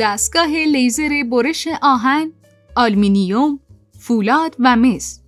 دستگاه 0.00 0.48
لیزر 0.48 1.22
برش 1.30 1.68
آهن، 1.82 2.32
آلمینیوم، 2.76 3.60
فولاد 3.98 4.56
و 4.58 4.76
مس 4.76 5.20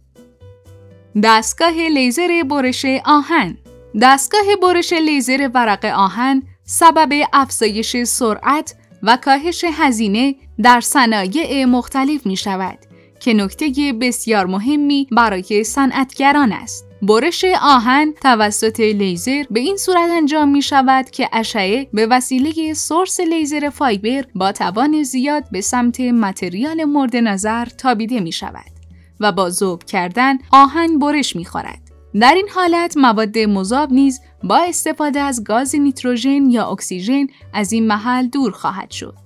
دستگاه 1.23 1.73
لیزر 1.73 2.43
برش 2.51 2.87
آهن 3.05 3.59
دستگاه 4.03 4.57
برش 4.63 4.93
لیزر 4.93 5.51
ورق 5.55 5.85
آهن 5.85 6.43
سبب 6.65 7.13
افزایش 7.33 8.03
سرعت 8.03 8.75
و 9.03 9.19
کاهش 9.25 9.65
هزینه 9.73 10.35
در 10.63 10.81
صنایع 10.81 11.65
مختلف 11.65 12.27
می 12.27 12.37
شود 12.37 12.79
که 13.21 13.35
نکته 13.35 13.93
بسیار 14.01 14.47
مهمی 14.47 15.09
برای 15.13 15.65
صنعتگران 15.65 16.53
است. 16.53 16.90
برش 17.03 17.45
آهن 17.63 18.13
توسط 18.23 18.81
لیزر 18.81 19.45
به 19.51 19.61
این 19.61 19.77
صورت 19.77 20.11
انجام 20.11 20.49
می 20.49 20.63
شود 20.63 21.11
که 21.11 21.29
اشعه 21.33 21.89
به 21.93 22.07
وسیله 22.07 22.75
source 22.75 23.21
لیزر 23.21 23.71
fiber 23.71 24.25
با 24.35 24.53
توان 24.53 25.03
زیاد 25.03 25.45
به 25.53 25.61
سمت 25.61 26.01
material 26.01 26.85
مورد 26.85 27.17
نظر 27.17 27.65
تابیده 27.65 28.21
می 28.21 28.33
شود 28.33 28.71
و 29.21 29.33
با 29.33 29.51
ذوب 29.51 29.85
کردن 29.85 30.39
آهن 30.53 30.99
برش 30.99 31.37
می 31.37 31.45
خورد. 31.45 31.81
در 32.21 32.35
این 32.35 32.49
حالت 32.55 32.97
مواد 32.97 33.39
مذاب 33.39 33.93
نیز 33.93 34.21
با 34.43 34.57
استفاده 34.69 35.21
از 35.21 35.45
گاز 35.45 35.75
نیتروژن 35.75 36.51
یا 36.51 36.67
اکسیژن 36.67 37.27
از 37.53 37.73
این 37.73 37.87
محل 37.87 38.27
دور 38.27 38.53
خواهد 38.53 38.91
شد. 38.91 39.17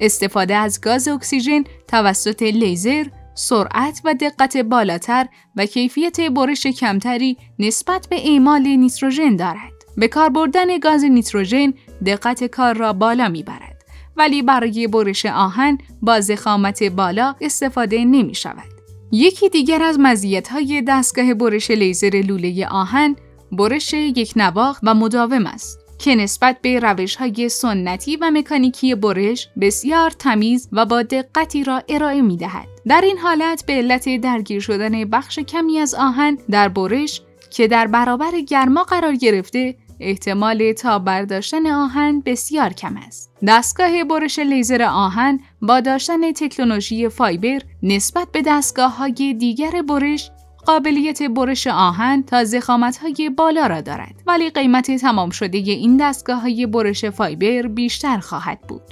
استفاده 0.00 0.54
از 0.54 0.80
گاز 0.80 1.08
اکسیژن 1.08 1.64
توسط 1.88 2.42
لیزر 2.42 3.06
سرعت 3.34 4.00
و 4.04 4.14
دقت 4.14 4.56
بالاتر 4.56 5.26
و 5.56 5.66
کیفیت 5.66 6.20
برش 6.20 6.66
کمتری 6.66 7.36
نسبت 7.58 8.06
به 8.10 8.30
اعمال 8.30 8.62
نیتروژن 8.62 9.36
دارد. 9.36 9.72
به 9.96 10.08
کار 10.08 10.28
بردن 10.28 10.78
گاز 10.78 11.04
نیتروژن 11.04 11.74
دقت 12.06 12.44
کار 12.44 12.74
را 12.74 12.92
بالا 12.92 13.28
می‌برد 13.28 13.82
ولی 14.16 14.42
برای 14.42 14.86
برش 14.86 15.26
آهن 15.26 15.78
با 16.02 16.20
زخامت 16.20 16.82
بالا 16.82 17.34
استفاده 17.40 18.04
نمی 18.04 18.34
شود. 18.34 18.72
یکی 19.12 19.48
دیگر 19.48 19.82
از 19.82 19.98
مزیت‌های 20.00 20.82
دستگاه 20.88 21.34
برش 21.34 21.70
لیزر 21.70 22.22
لوله 22.26 22.68
آهن 22.70 23.16
برش 23.52 23.92
یک 23.92 24.32
نواخت 24.36 24.80
و 24.82 24.94
مداوم 24.94 25.46
است 25.46 25.78
که 25.98 26.14
نسبت 26.14 26.56
به 26.62 26.80
روش 26.80 27.16
های 27.16 27.48
سنتی 27.48 28.16
و 28.16 28.30
مکانیکی 28.30 28.94
برش 28.94 29.48
بسیار 29.60 30.10
تمیز 30.10 30.68
و 30.72 30.86
با 30.86 31.02
دقتی 31.02 31.64
را 31.64 31.82
ارائه 31.88 32.22
می 32.22 32.36
دهد. 32.36 32.71
در 32.86 33.00
این 33.00 33.18
حالت 33.18 33.66
به 33.66 33.72
علت 33.72 34.20
درگیر 34.20 34.60
شدن 34.60 35.04
بخش 35.04 35.38
کمی 35.38 35.78
از 35.78 35.94
آهن 35.94 36.38
در 36.50 36.68
برش 36.68 37.22
که 37.50 37.68
در 37.68 37.86
برابر 37.86 38.40
گرما 38.40 38.82
قرار 38.82 39.14
گرفته 39.14 39.74
احتمال 40.00 40.72
تا 40.72 40.98
برداشتن 40.98 41.66
آهن 41.66 42.20
بسیار 42.20 42.72
کم 42.72 42.96
است. 42.96 43.30
دستگاه 43.46 44.04
برش 44.04 44.38
لیزر 44.38 44.82
آهن 44.82 45.40
با 45.62 45.80
داشتن 45.80 46.32
تکنولوژی 46.32 47.08
فایبر 47.08 47.60
نسبت 47.82 48.28
به 48.32 48.42
دستگاه 48.46 48.96
های 48.96 49.34
دیگر 49.38 49.82
برش 49.88 50.30
قابلیت 50.66 51.22
برش 51.22 51.66
آهن 51.66 52.22
تا 52.22 52.44
ضخامت 52.44 52.96
های 52.96 53.30
بالا 53.36 53.66
را 53.66 53.80
دارد 53.80 54.14
ولی 54.26 54.50
قیمت 54.50 54.90
تمام 54.90 55.30
شده 55.30 55.58
این 55.58 55.96
دستگاه 55.96 56.40
های 56.40 56.66
برش 56.66 57.04
fiber 57.04 57.62
بیشتر 57.62 58.18
خواهد 58.18 58.60
بود. 58.60 58.82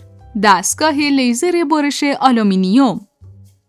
دستگاه 0.43 0.95
لیزر 0.95 1.65
برش 1.71 2.05
آلومینیوم 2.21 3.01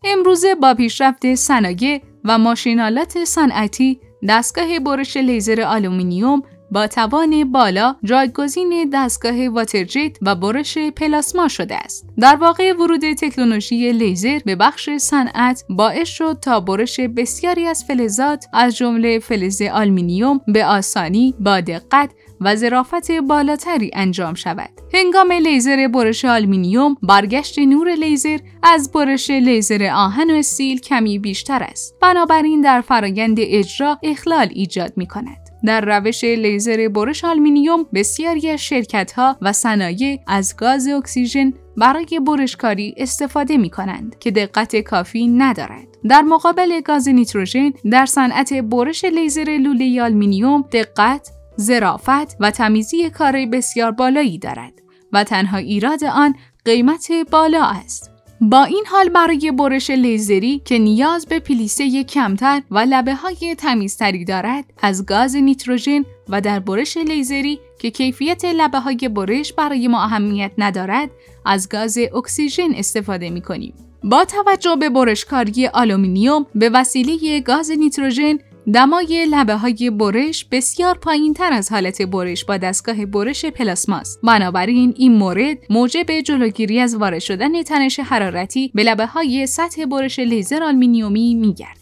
امروزه 0.03 0.55
با 0.55 0.73
پیشرفت 0.73 1.35
صنایع 1.35 2.01
و 2.25 2.37
ماشین‌آلات 2.37 3.23
صنعتی 3.23 3.99
دستگاه 4.29 4.79
برش 4.79 5.17
لیزر 5.17 5.61
آلومینیوم 5.61 6.43
با 6.71 6.87
توان 6.87 7.51
بالا 7.51 7.95
جایگزین 8.03 8.89
دستگاه 8.93 9.49
waterjet 9.49 10.17
و 10.21 10.35
برش 10.35 10.77
پلاسما 10.77 11.47
شده 11.47 11.75
است. 11.75 12.05
در 12.19 12.35
واقع 12.35 12.73
ورود 12.73 13.13
تکنولوژی 13.13 13.91
لیزر 13.91 14.39
به 14.45 14.55
بخش 14.55 14.89
صنعت 14.89 15.63
باعث 15.69 16.07
شد 16.07 16.37
تا 16.41 16.59
برش 16.59 16.99
بسیاری 16.99 17.65
از 17.65 17.83
فلزات 17.83 18.45
از 18.53 18.77
جمله 18.77 19.19
فلز 19.19 19.61
آلمینیوم 19.61 20.41
به 20.47 20.65
آسانی 20.65 21.35
با 21.39 21.61
دقت 21.61 22.09
و 22.41 22.55
ظرافت 22.55 23.11
بالاتری 23.11 23.91
انجام 23.93 24.33
شود. 24.33 24.69
هنگام 24.93 25.31
لیزر 25.31 25.87
برش 25.87 26.25
آلمینیوم 26.25 26.97
برگشت 27.03 27.59
نور 27.59 27.95
لیزر 27.95 28.37
از 28.63 28.91
برش 28.91 29.29
لیزر 29.29 29.89
آهن 29.95 30.31
و 30.31 30.33
استیل 30.33 30.79
کمی 30.79 31.19
بیشتر 31.19 31.63
است. 31.63 31.95
بنابراین 32.01 32.61
در 32.61 32.81
فرایند 32.81 33.37
اجرا 33.39 33.99
اخلال 34.03 34.47
ایجاد 34.51 34.93
می 34.95 35.07
کند. 35.07 35.40
در 35.65 35.81
روش 35.99 36.23
لیزر 36.23 36.87
برش 36.87 37.25
آلمینیوم 37.25 37.85
بسیاری 37.93 38.49
از 38.49 38.59
شرکت 38.59 39.11
ها 39.11 39.37
و 39.41 39.53
صنایع 39.53 40.19
از 40.27 40.55
گاز 40.57 40.87
اکسیژن 40.87 41.53
برای 41.77 42.19
برشکاری 42.27 42.93
استفاده 42.97 43.57
می 43.57 43.69
کنند 43.69 44.19
که 44.19 44.31
دقت 44.31 44.75
کافی 44.75 45.27
ندارد. 45.27 45.87
در 46.09 46.21
مقابل 46.21 46.81
گاز 46.81 47.07
نیتروژن 47.07 47.71
در 47.91 48.05
صنعت 48.05 48.53
برش 48.53 49.05
لیزر 49.05 49.57
لوله 49.57 50.01
آلمینیوم 50.01 50.65
دقت، 50.71 51.29
ظرافت 51.59 52.37
و 52.39 52.51
تمیزی 52.51 53.09
کار 53.09 53.45
بسیار 53.45 53.91
بالایی 53.91 54.37
دارد 54.37 54.73
و 55.13 55.23
تنها 55.23 55.57
ایراد 55.57 56.03
آن 56.03 56.35
قیمت 56.65 57.11
بالا 57.31 57.65
است. 57.65 58.11
با 58.43 58.63
این 58.63 58.83
حال 58.91 59.09
برای 59.09 59.51
برش 59.51 59.89
لیزری 59.89 60.61
که 60.65 60.77
نیاز 60.77 61.25
به 61.25 61.39
پلیسه 61.39 62.03
کمتر 62.03 62.61
و 62.71 62.79
لبه 62.79 63.15
های 63.15 63.55
تمیزتری 63.55 64.25
دارد 64.25 64.65
از 64.81 65.05
گاز 65.05 65.35
نیتروژن 65.35 66.05
و 66.29 66.41
در 66.41 66.59
برش 66.59 66.97
لیزری 66.97 67.59
که 67.79 67.91
کیفیت 67.91 68.45
لبه 68.45 68.79
های 68.79 69.09
برش 69.13 69.53
برای 69.53 69.87
ما 69.87 70.03
اهمیت 70.03 70.51
ندارد 70.57 71.09
از 71.45 71.69
گاز 71.69 71.97
اکسیژن 71.97 72.73
استفاده 72.75 73.29
می 73.29 73.41
کنیم. 73.41 73.73
با 74.03 74.25
توجه 74.25 74.75
به 74.75 74.89
برشکاری 74.89 75.67
آلومینیوم 75.67 76.45
به 76.55 76.69
وسیله 76.69 77.39
گاز 77.39 77.71
نیتروژن 77.71 78.37
دمای 78.73 79.25
لبه 79.31 79.55
های 79.55 79.89
برش 79.89 80.45
بسیار 80.45 80.97
پایین 80.97 81.33
تر 81.33 81.53
از 81.53 81.71
حالت 81.71 82.01
برش 82.01 82.45
با 82.45 82.57
دستگاه 82.57 83.05
برش 83.05 83.45
پلاسماست. 83.45 84.19
بنابراین 84.23 84.93
این 84.97 85.13
مورد 85.13 85.57
موجب 85.69 86.11
جلوگیری 86.11 86.79
از 86.79 86.95
وارد 86.95 87.19
شدن 87.19 87.63
تنش 87.63 87.99
حرارتی 87.99 88.71
به 88.75 88.83
لبه 88.83 89.05
های 89.05 89.47
سطح 89.47 89.85
برش 89.85 90.19
لیزر 90.19 90.63
آلمینیومی 90.63 91.35
می 91.35 91.53
گردد. 91.53 91.81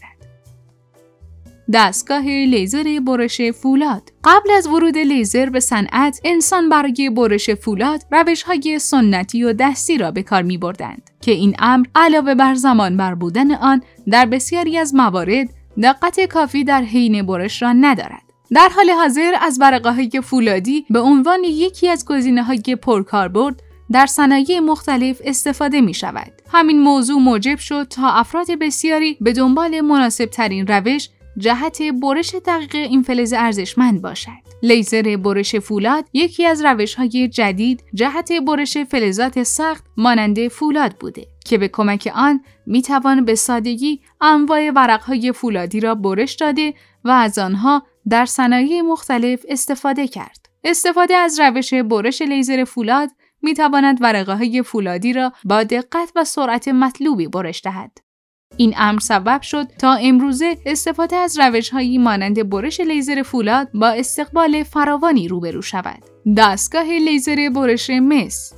دستگاه 1.72 2.24
لیزر 2.24 3.00
برش 3.06 3.40
فولاد 3.40 4.02
قبل 4.24 4.50
از 4.50 4.66
ورود 4.66 4.98
لیزر 4.98 5.50
به 5.50 5.60
صنعت 5.60 6.20
انسان 6.24 6.68
برای 6.68 7.10
برش 7.16 7.50
فولاد 7.50 8.02
روش 8.12 8.42
های 8.42 8.78
سنتی 8.78 9.44
و 9.44 9.52
دستی 9.52 9.98
را 9.98 10.10
به 10.10 10.22
کار 10.22 10.42
می 10.42 10.58
بردند 10.58 11.10
که 11.20 11.30
این 11.30 11.56
امر 11.58 11.86
علاوه 11.94 12.34
بر 12.34 12.54
زمان 12.54 12.96
بر 12.96 13.14
بودن 13.14 13.54
آن 13.54 13.82
در 14.10 14.26
بسیاری 14.26 14.78
از 14.78 14.94
موارد 14.94 15.48
دقت 15.82 16.20
کافی 16.20 16.64
در 16.64 16.82
حین 16.82 17.26
برش 17.26 17.62
را 17.62 17.72
ندارد. 17.72 18.22
در 18.54 18.68
حال 18.68 18.90
حاضر 18.90 19.34
از 19.40 19.58
ورقه 19.60 19.90
های 19.90 20.20
فولادی 20.24 20.84
به 20.90 21.00
عنوان 21.00 21.44
یکی 21.44 21.88
از 21.88 22.04
گزینه 22.04 22.42
های 22.42 22.76
پرکاربرد 22.82 23.62
در 23.92 24.06
صنایع 24.06 24.60
مختلف 24.60 25.20
استفاده 25.24 25.80
می 25.80 25.94
شود. 25.94 26.32
همین 26.52 26.82
موضوع 26.82 27.20
موجب 27.20 27.58
شد 27.58 27.86
تا 27.90 28.10
افراد 28.10 28.46
بسیاری 28.60 29.16
به 29.20 29.32
دنبال 29.32 29.80
مناسب 29.80 30.24
ترین 30.24 30.66
روش 30.66 31.08
جهت 31.40 31.82
برش 31.82 32.34
دقیق 32.34 32.74
این 32.74 33.02
فلز 33.02 33.32
ارزشمند 33.32 34.02
باشد. 34.02 34.50
لیزر 34.62 35.16
برش 35.16 35.56
فولاد 35.56 36.04
یکی 36.12 36.46
از 36.46 36.64
روش 36.64 36.94
های 36.94 37.28
جدید 37.28 37.84
جهت 37.94 38.32
برش 38.32 38.78
فلزات 38.78 39.42
سخت 39.42 39.84
مانند 39.96 40.48
فولاد 40.48 40.96
بوده 41.00 41.26
که 41.44 41.58
به 41.58 41.68
کمک 41.68 42.12
آن 42.14 42.40
می 42.66 42.82
توان 42.82 43.24
به 43.24 43.34
سادگی 43.34 44.00
انواع 44.20 44.70
ورق 44.70 45.02
های 45.02 45.32
فولادی 45.32 45.80
را 45.80 45.94
برش 45.94 46.34
داده 46.34 46.74
و 47.04 47.10
از 47.10 47.38
آنها 47.38 47.82
در 48.08 48.24
صنایع 48.24 48.80
مختلف 48.80 49.44
استفاده 49.48 50.08
کرد. 50.08 50.46
استفاده 50.64 51.14
از 51.14 51.40
روش 51.40 51.74
برش 51.74 52.22
لیزر 52.22 52.64
فولاد 52.64 53.10
می 53.42 53.54
تواند 53.54 53.98
ورقه 54.02 54.34
های 54.34 54.62
فولادی 54.62 55.12
را 55.12 55.32
با 55.44 55.62
دقت 55.62 56.12
و 56.16 56.24
سرعت 56.24 56.68
مطلوبی 56.68 57.28
برش 57.28 57.60
دهد. 57.64 58.09
این 58.56 58.74
امر 58.76 58.98
سبب 58.98 59.42
شد 59.42 59.66
تا 59.78 59.94
امروزه 59.94 60.56
استفاده 60.66 61.16
از 61.16 61.38
روشهایی 61.38 61.98
مانند 61.98 62.50
برش 62.50 62.80
لیزر 62.80 63.22
فولاد 63.22 63.68
با 63.74 63.88
استقبال 63.88 64.62
فراوانی 64.62 65.28
روبرو 65.28 65.62
شود. 65.62 66.02
دستگاه 66.36 66.84
لیزر 66.84 67.50
برش 67.54 67.90
مس 67.90 68.52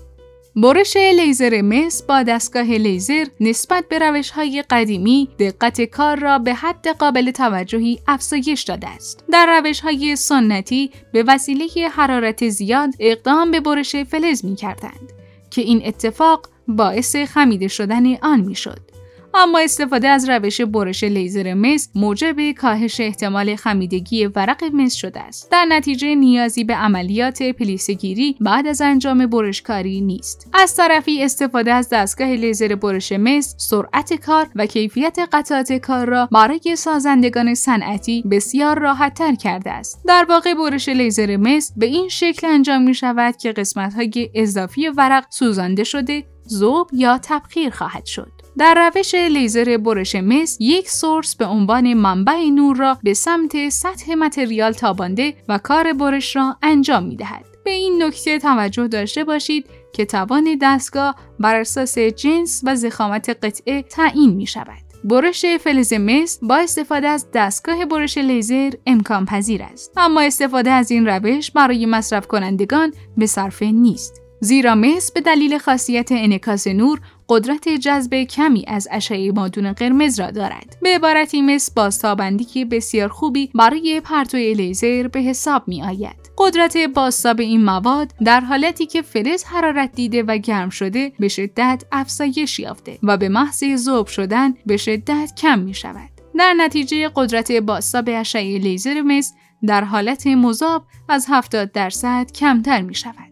برش 0.57 0.97
لیزر 0.97 1.63
مس 1.63 2.03
با 2.03 2.23
دستگاه 2.23 2.65
لیزر 2.65 3.25
نسبت 3.41 3.85
به 3.89 3.99
روش 3.99 4.31
های 4.31 4.65
قدیمی 4.71 5.29
دقت 5.39 5.83
کار 5.83 6.19
را 6.19 6.39
به 6.39 6.55
حد 6.55 6.89
قابل 6.89 7.31
توجهی 7.31 7.99
افزایش 8.09 8.63
داده 8.63 8.89
است. 8.89 9.25
در 9.33 9.61
روش 9.61 9.81
های 9.81 10.17
سنتی 10.17 10.91
به 11.13 11.25
وسیله 11.27 11.67
حرارت 11.93 12.49
زیاد 12.49 12.95
اقدام 13.01 13.51
به 13.51 13.61
برش 13.61 13.97
فلز 13.97 14.45
می 14.45 14.57
کردند 14.57 15.13
که 15.51 15.63
این 15.63 15.83
اتفاق 15.85 16.49
باعث 16.69 17.17
خمیده 17.17 17.69
شدن 17.69 18.15
آن 18.15 18.41
می 18.41 18.55
شد. 18.55 18.92
اما 19.35 19.59
استفاده 19.59 20.09
از 20.09 20.29
روش 20.29 20.61
برش 20.61 21.05
لیزر 21.05 21.55
مس 21.55 21.89
موجب 21.95 22.53
کاهش 22.53 23.01
احتمال 23.01 23.57
خمیدگی 23.57 24.27
ورق 24.27 24.65
مس 24.65 24.95
شده 24.95 25.21
است. 25.21 25.51
در 25.51 25.65
نتیجه 25.65 26.15
نیازی 26.15 26.65
به 26.65 26.75
عملیات 26.75 27.43
پلیسه‌گیری 27.43 28.37
بعد 28.41 28.67
از 28.67 28.81
انجام 28.81 29.27
برشکاری 29.27 30.01
نیست. 30.01 30.51
از 30.53 30.77
طرفی 30.77 31.23
استفاده 31.23 31.73
از 31.73 31.89
دستگاه 31.89 32.29
لیزر 32.29 32.75
برش 32.75 33.13
مس 33.13 33.55
سرعت 33.59 34.15
کار 34.15 34.49
و 34.55 34.67
کیفیت 34.67 35.19
قطعات 35.33 35.73
کار 35.73 36.09
را 36.09 36.29
برای 36.33 36.77
سازندگان 36.77 37.55
صنعتی 37.55 38.25
بسیار 38.31 38.79
راحت 38.79 39.15
تر 39.15 39.35
کرده 39.35 39.71
است. 39.71 40.01
در 40.07 40.27
واقع 40.29 40.55
برش 40.55 40.89
لیزر 40.89 41.37
مس 41.37 41.73
به 41.77 41.87
این 41.87 42.09
شکل 42.09 42.47
انجام 42.47 42.83
می 42.83 42.95
شود 42.95 43.37
که 43.37 43.53
قسمت 43.53 43.95
های 43.95 44.31
اضافی 44.35 44.89
ورق 44.89 45.25
سوزانده 45.31 45.85
شده 45.85 46.25
ذوب 46.45 46.91
یا 46.93 47.19
تبخیر 47.23 47.71
خواهد 47.71 48.07
شد. 48.07 48.42
در 48.59 48.91
روش 48.95 49.15
لیزر 49.15 49.77
برش 49.77 50.15
مس 50.15 50.57
یک 50.61 50.89
source 50.91 51.37
به 51.37 51.47
عنوان 51.47 51.95
منبع 51.95 52.45
نور 52.55 52.77
را 52.77 52.99
به 53.03 53.15
سمت 53.15 53.69
سطح 53.69 54.15
material 54.15 54.73
تابانده 54.73 55.35
و 55.49 55.59
کار 55.59 55.93
برش 55.93 56.37
را 56.37 56.57
انجام 56.63 57.05
می 57.05 57.17
دهد. 57.17 57.45
به 57.65 57.71
این 57.71 58.03
نکته 58.03 58.39
توجه 58.39 58.89
داشته 58.89 59.25
باشید 59.25 59.67
که 59.93 60.05
توان 60.05 60.59
دستگاه 60.63 61.15
بر 61.41 61.61
اساس 61.61 61.99
جنس 61.99 62.61
و 62.65 62.77
ضخامت 62.77 63.29
قطعه 63.29 63.83
تعیین 63.83 64.31
می 64.31 64.47
شود. 64.47 64.83
برش 65.05 65.45
فلز 65.47 65.93
مس 65.93 66.39
با 66.43 66.57
استفاده 66.57 67.09
از 67.09 67.27
دستگاه 67.35 67.85
برش 67.85 68.19
لیزر 68.19 68.71
امکان 68.87 69.27
پذیر 69.27 69.63
است 69.63 69.93
اما 69.97 70.21
استفاده 70.21 70.71
از 70.71 70.91
این 70.91 71.07
روش 71.07 71.51
برای 71.51 71.87
مصرف 71.87 72.27
کنندگان 72.27 72.95
به 73.17 73.27
صرفه 73.27 73.67
نیست 73.67 74.23
زیرا 74.41 74.75
مس 74.75 75.13
به 75.13 75.21
دلیل 75.21 75.59
خاصیت 75.59 76.09
انعکاس 76.13 76.67
نور 76.67 77.01
قدرت 77.29 77.69
جذب 77.69 78.23
کمی 78.23 78.65
از 78.69 78.89
اشعه 78.91 79.33
مادون 79.33 79.73
قرمز 79.73 80.21
را 80.21 80.31
دارد. 80.31 80.77
به 80.83 80.95
عبارتی 80.95 81.43
مس 81.43 81.71
بازتابندگی 81.71 82.65
بسیار 82.65 83.09
خوبی 83.09 83.51
برای 83.55 84.01
پرتو 84.05 84.37
لیزر 84.37 85.09
به 85.09 85.21
حساب 85.21 85.69
می 85.69 85.83
آید. 85.83 86.17
قدرت 86.39 86.77
بازتاب 86.77 87.41
این 87.41 87.65
مواد 87.65 88.13
در 88.25 88.41
حالتی 88.41 88.87
که 88.87 89.03
فلز 89.03 89.45
حرارت 89.45 89.93
دیده 89.93 90.23
و 90.23 90.37
گرم 90.37 90.71
شده 90.71 91.13
به 91.19 91.29
شدت 91.29 91.85
افزایش 91.93 92.59
یافته 92.59 92.99
و 93.03 93.17
به 93.17 93.29
محض 93.29 93.65
ذوب 93.77 94.07
شدن 94.07 94.55
به 94.67 94.77
شدت 94.77 95.33
کم 95.37 95.59
می 95.59 95.75
شود. 95.75 96.11
در 96.39 96.55
نتیجه 96.55 97.11
قدرت 97.17 97.53
بازتاب 97.53 98.05
اشعه 98.09 98.59
لیزر 98.59 99.01
مس 99.01 99.33
در 99.67 99.85
حالت 99.85 100.27
مذاب 100.27 100.85
از 101.09 101.27
70 101.29 101.73
درصد 101.73 102.33
کمتر 102.33 102.83
می 102.83 102.95
شود. 102.95 103.32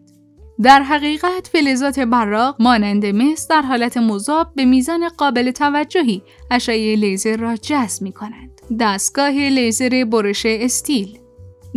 در 0.63 0.81
حقیقت 0.81 1.49
فلزات 1.51 1.99
براق 1.99 2.55
مانند 2.59 3.05
مس 3.05 3.47
در 3.47 3.61
حالت 3.61 3.97
مذاب 3.97 4.47
به 4.55 4.65
میزان 4.65 5.09
قابل 5.09 5.51
توجهی 5.51 6.21
اشعه 6.51 6.95
لیزر 6.95 7.37
را 7.37 7.55
جذب 7.55 8.03
می 8.03 8.11
کنند. 8.11 8.61
دستگاه 8.79 9.31
لیزر 9.31 10.05
برش 10.11 10.45
استیل 10.45 11.17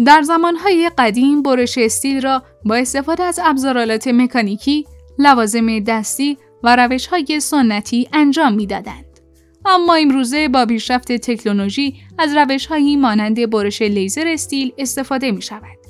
در 0.07 0.23
زمانهای 0.23 0.91
قدیم 0.99 1.43
برش 1.43 1.79
استیل 1.79 2.23
را 2.23 2.43
با 2.65 2.75
استفاده 2.75 3.23
از 3.23 3.41
ابزارالات 3.45 4.09
مکانیکی، 4.09 4.87
لوازم 5.19 5.79
دستی 5.79 6.39
و 6.63 6.77
روشهای 6.77 7.41
سنتی 7.41 8.09
انجام 8.13 8.55
می‌دادند. 8.55 9.21
اما 9.67 9.95
امروزه 9.95 10.49
با 10.49 10.67
پیشرفت 10.67 11.13
تکنولوژی 11.13 11.95
از 12.19 12.37
روشهایی 12.37 12.97
مانند 12.97 13.51
برش 13.51 13.83
لیزر 13.83 14.25
استیل 14.27 14.73
استفاده 14.79 15.31
می 15.33 15.43
شود. 15.43 15.84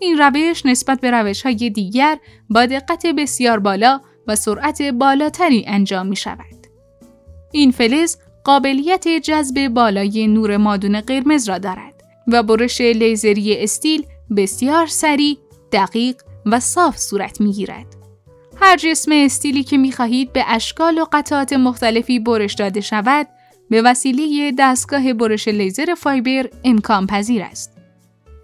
این 0.00 0.18
روش 0.18 0.66
نسبت 0.66 1.00
به 1.00 1.10
روش 1.10 1.42
های 1.42 1.70
دیگر 1.70 2.18
با 2.50 2.66
دقت 2.66 3.06
بسیار 3.06 3.58
بالا 3.58 4.00
و 4.26 4.36
سرعت 4.36 4.82
بالاتری 4.82 5.64
انجام 5.66 6.06
می 6.06 6.16
شود. 6.16 6.66
این 7.52 7.70
فلز 7.70 8.16
قابلیت 8.44 9.08
جذب 9.08 9.68
بالای 9.68 10.26
نور 10.26 10.56
مادون 10.56 11.00
قرمز 11.00 11.48
را 11.48 11.58
دارد 11.58 11.94
و 12.28 12.42
برش 12.42 12.80
لیزری 12.80 13.62
استیل 13.62 14.06
بسیار 14.36 14.86
سریع، 14.86 15.38
دقیق 15.72 16.22
و 16.46 16.60
صاف 16.60 16.98
صورت 16.98 17.40
می 17.40 17.52
گیرد. 17.52 17.86
هر 18.56 18.76
جسم 18.76 19.12
استیلی 19.14 19.62
که 19.62 19.76
می 19.76 19.92
خواهید 19.92 20.32
به 20.32 20.44
اشکال 20.46 20.98
و 20.98 21.04
قطعات 21.12 21.52
مختلفی 21.52 22.18
برش 22.18 22.54
داده 22.54 22.80
شود، 22.80 23.26
به 23.70 23.82
وسیله 23.82 24.52
دستگاه 24.58 25.12
برش 25.12 25.48
لیزر 25.48 25.94
فایبر 25.94 26.48
امکان 26.64 27.06
پذیر 27.06 27.42
است. 27.42 27.76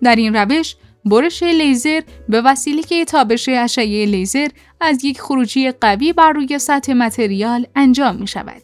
در 0.03 0.17
این 0.17 0.37
روش 0.37 0.77
برش 1.07 1.43
لیزر 1.43 2.01
به 2.29 2.41
وسیله 2.41 3.05
تابش 3.05 3.49
اشعه 3.49 4.07
لیزر 4.07 4.49
از 4.81 5.05
یک 5.05 5.21
خروجی 5.21 5.71
قوی 5.71 6.13
بر 6.13 6.33
روی 6.33 6.59
سطح 6.59 6.93
متریال 6.93 7.67
انجام 7.77 8.17
می 8.17 8.27
شود. 8.27 8.63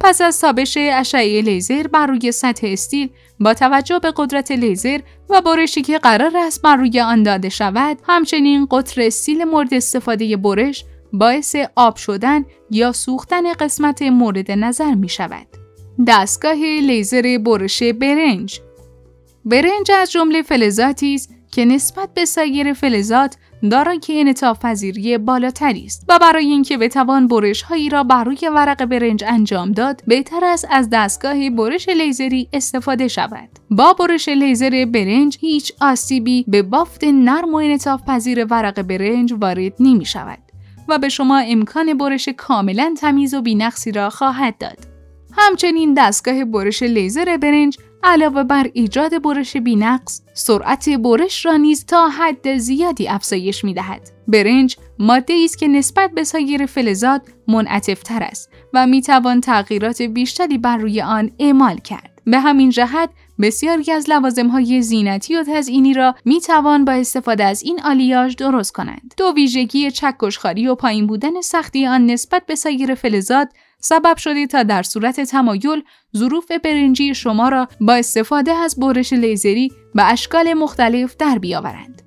پس 0.00 0.20
از 0.20 0.40
تابش 0.40 0.78
اشعه 0.80 1.40
لیزر 1.40 1.86
بر 1.86 2.06
روی 2.06 2.32
سطح 2.32 2.66
استیل 2.66 3.10
با 3.40 3.54
توجه 3.54 3.98
به 3.98 4.12
قدرت 4.16 4.50
لیزر 4.50 5.00
و 5.30 5.40
برشی 5.40 5.82
که 5.82 5.98
قرار 5.98 6.36
است 6.36 6.62
بر 6.62 6.76
روی 6.76 7.00
آن 7.00 7.22
داده 7.22 7.48
شود 7.48 7.98
همچنین 8.08 8.66
قطر 8.70 9.02
استیل 9.02 9.44
مورد 9.44 9.74
استفاده 9.74 10.36
برش 10.36 10.84
باعث 11.12 11.56
آب 11.76 11.96
شدن 11.96 12.44
یا 12.70 12.92
سوختن 12.92 13.52
قسمت 13.52 14.02
مورد 14.02 14.50
نظر 14.50 14.94
می 14.94 15.08
شود. 15.08 15.46
دستگاه 16.08 16.56
لیزر 16.56 17.38
برش 17.44 17.82
برنج 17.82 18.60
برنج 19.44 19.90
از 20.00 20.12
جمله 20.12 20.42
فلزاتی 20.42 21.14
است 21.14 21.36
که 21.56 21.64
نسبت 21.64 22.08
به 22.14 22.24
سایر 22.24 22.72
فلزات 22.72 23.36
دارای 23.70 24.00
انعطاف 24.08 24.58
پذیری 24.58 25.18
بالاتری 25.18 25.84
است 25.84 26.04
و 26.08 26.18
برای 26.18 26.46
اینکه 26.46 26.78
بتوان 26.78 27.28
برش 27.28 27.62
هایی 27.62 27.88
را 27.88 28.04
بر 28.04 28.24
روی 28.24 28.38
ورق 28.54 28.84
برنج 28.84 29.24
انجام 29.26 29.72
داد 29.72 30.02
بهتر 30.06 30.40
است 30.44 30.66
از 30.70 30.88
دستگاه 30.92 31.50
برش 31.50 31.88
لیزری 31.88 32.48
استفاده 32.52 33.08
شود. 33.08 33.48
با 33.70 33.92
برش 33.92 34.28
لیزر 34.28 34.86
برنج 34.94 35.38
هیچ 35.40 35.72
آسیبی 35.80 36.44
به 36.48 36.62
بافت 36.62 37.04
نرم 37.04 37.54
و 37.54 37.56
انعطاف 37.56 38.02
پذیر 38.06 38.44
ورق 38.44 38.82
برنج 38.82 39.34
وارد 39.40 39.72
نمی 39.80 40.04
شود 40.04 40.38
و 40.88 40.98
به 40.98 41.08
شما 41.08 41.38
امکان 41.38 41.94
برش 41.94 42.28
کاملا 42.28 42.94
تمیز 43.00 43.34
و 43.34 43.42
بی‌نقصی 43.42 43.92
را 43.92 44.10
خواهد 44.10 44.58
داد. 44.58 44.78
همچنین 45.36 45.94
دستگاه 45.94 46.44
برش 46.44 46.82
لیزر 46.82 47.36
برنج 47.36 47.78
علاوه 48.02 48.42
بر 48.42 48.70
ایجاد 48.72 49.22
برش 49.22 49.56
بینقص، 49.56 50.22
سرعت 50.34 50.88
برش 50.88 51.46
را 51.46 51.56
نیز 51.56 51.84
تا 51.84 52.08
حد 52.08 52.56
زیادی 52.56 53.08
افزایش 53.08 53.64
می 53.64 53.74
دهد. 53.74 54.10
برنج 54.28 54.76
ماده 54.98 55.34
است 55.44 55.58
که 55.58 55.68
نسبت 55.68 56.10
به 56.10 56.24
سایر 56.24 56.66
فلزات 56.66 57.22
منعطفتر 57.48 58.22
است 58.22 58.50
و 58.74 58.86
می 58.86 59.02
توان 59.02 59.40
تغییرات 59.40 60.02
بیشتری 60.02 60.58
بر 60.58 60.76
روی 60.76 61.02
آن 61.02 61.30
اعمال 61.38 61.76
کرد. 61.76 62.22
به 62.24 62.40
همین 62.40 62.70
جهت 62.70 63.10
بسیاری 63.40 63.92
از 63.92 64.10
لوازم 64.10 64.48
های 64.48 64.82
زینتی 64.82 65.36
و 65.36 65.44
تزئینی 65.44 65.94
را 65.94 66.14
می 66.24 66.40
توان 66.40 66.84
با 66.84 66.92
استفاده 66.92 67.44
از 67.44 67.62
این 67.62 67.80
آلیاژ 67.84 68.34
درست 68.36 68.72
کنند. 68.72 69.14
دو 69.16 69.32
ویژگی 69.36 69.90
چکشخاری 69.90 70.68
و 70.68 70.74
پایین 70.74 71.06
بودن 71.06 71.40
سختی 71.40 71.86
آن 71.86 72.06
نسبت 72.06 72.46
به 72.46 72.54
سایر 72.54 72.94
فلزات 72.94 73.48
سبب 73.80 74.16
شده 74.16 74.46
تا 74.46 74.62
در 74.62 74.82
صورت 74.82 75.20
تمایل 75.20 75.82
ظروف 76.16 76.50
برنجی 76.64 77.14
شما 77.14 77.48
را 77.48 77.68
با 77.80 77.94
استفاده 77.94 78.52
از 78.52 78.76
برش 78.76 79.12
لیزری 79.12 79.72
به 79.94 80.12
اشکال 80.12 80.54
مختلف 80.54 81.16
در 81.16 81.38
بیاورند. 81.38 82.02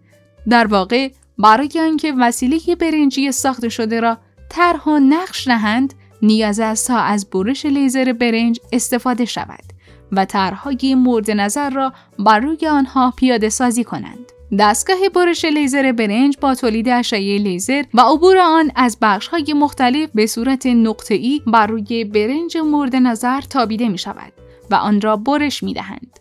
در 0.49 0.67
واقع 0.67 1.09
برای 1.37 1.69
آنکه 1.79 2.13
وسیله 2.17 2.75
برنجی 2.79 3.31
ساخته 3.31 3.69
شده 3.69 3.99
را 3.99 4.17
طرح 4.49 4.83
و 4.83 4.99
نقش 4.99 5.47
نهند 5.47 5.93
نیاز 6.21 6.59
است 6.59 6.87
تا 6.87 6.97
از 6.97 7.29
برش 7.29 7.65
لیزر 7.65 8.13
برنج 8.13 8.59
استفاده 8.71 9.25
شود 9.25 9.63
و 10.11 10.25
طرحهای 10.25 10.95
مورد 10.95 11.31
نظر 11.31 11.69
را 11.69 11.93
بر 12.19 12.39
روی 12.39 12.67
آنها 12.67 13.13
پیاده 13.17 13.49
سازی 13.49 13.83
کنند. 13.83 14.31
دستگاه 14.59 15.09
برش 15.15 15.45
لیزر 15.45 15.91
برنج 15.91 16.37
با 16.41 16.55
تولید 16.55 16.89
اشعه 16.89 17.37
لیزر 17.37 17.83
و 17.93 18.01
عبور 18.01 18.37
آن 18.37 18.71
از 18.75 18.97
های 19.31 19.53
مختلف 19.53 20.09
به 20.15 20.25
صورت 20.25 20.65
نقطه‌ای 20.65 21.41
بر 21.47 21.67
روی 21.67 22.03
برنج 22.03 22.57
مورد 22.57 22.95
نظر 22.95 23.41
تابیده 23.41 23.89
می 23.89 23.97
شود 23.97 24.33
و 24.71 24.75
آن 24.75 25.01
را 25.01 25.15
برش 25.15 25.63
می 25.63 25.73
دهند. 25.73 26.18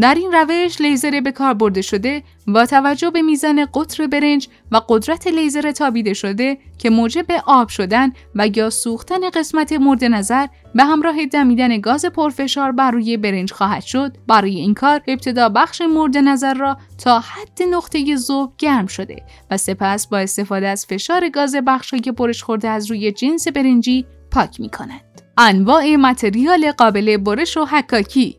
در 0.00 0.14
این 0.14 0.32
روش 0.32 0.80
لیزر 0.80 1.20
به 1.20 1.32
کار 1.32 1.54
برده 1.54 1.82
شده 1.82 2.22
با 2.46 2.66
توجه 2.66 3.10
به 3.10 3.22
میزان 3.22 3.66
قطر 3.74 4.06
برنج 4.06 4.48
و 4.72 4.80
قدرت 4.88 5.26
لیزر 5.26 5.72
تابیده 5.72 6.14
شده 6.14 6.58
که 6.78 6.90
موجب 6.90 7.26
آب 7.46 7.68
شدن 7.68 8.12
و 8.34 8.46
یا 8.54 8.70
سوختن 8.70 9.30
قسمت 9.30 9.72
مورد 9.72 10.04
نظر 10.04 10.46
به 10.74 10.84
همراه 10.84 11.26
دمیدن 11.26 11.80
گاز 11.80 12.04
پرفشار 12.04 12.72
بر 12.72 12.90
روی 12.90 13.16
برنج 13.16 13.52
خواهد 13.52 13.82
شد 13.82 14.16
برای 14.26 14.56
این 14.56 14.74
کار 14.74 15.00
ابتدا 15.08 15.48
بخش 15.48 15.80
مورد 15.80 16.16
نظر 16.16 16.54
را 16.54 16.76
تا 16.98 17.20
حد 17.20 17.62
نقطه 17.70 18.16
ذوب 18.16 18.52
گرم 18.58 18.86
شده 18.86 19.22
و 19.50 19.56
سپس 19.56 20.06
با 20.06 20.18
استفاده 20.18 20.68
از 20.68 20.86
فشار 20.86 21.28
گاز 21.28 21.56
که 22.04 22.12
برش 22.12 22.42
خورده 22.42 22.68
از 22.68 22.90
روی 22.90 23.12
جنس 23.12 23.48
برنجی 23.48 24.06
پاک 24.30 24.60
می 24.60 24.70
کنند. 24.70 25.22
انواع 25.38 25.96
material 25.96 26.72
قابل 26.72 27.16
برش 27.16 27.56
و 27.56 27.64
حکاکی 27.64 28.36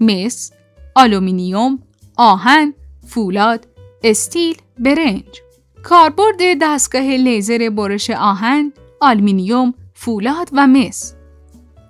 مس 0.00 0.52
آلومینیوم، 0.98 1.78
آهن، 2.16 2.74
فولاد، 3.06 3.66
استیل، 4.02 4.56
برنج. 4.78 5.40
کاربرد 5.82 6.36
دستگاه 6.62 7.02
لیزر 7.02 7.70
برش 7.70 8.10
آهن، 8.10 8.72
آلومینیوم، 9.00 9.74
فولاد 9.94 10.48
و 10.52 10.66
مس 10.66 11.14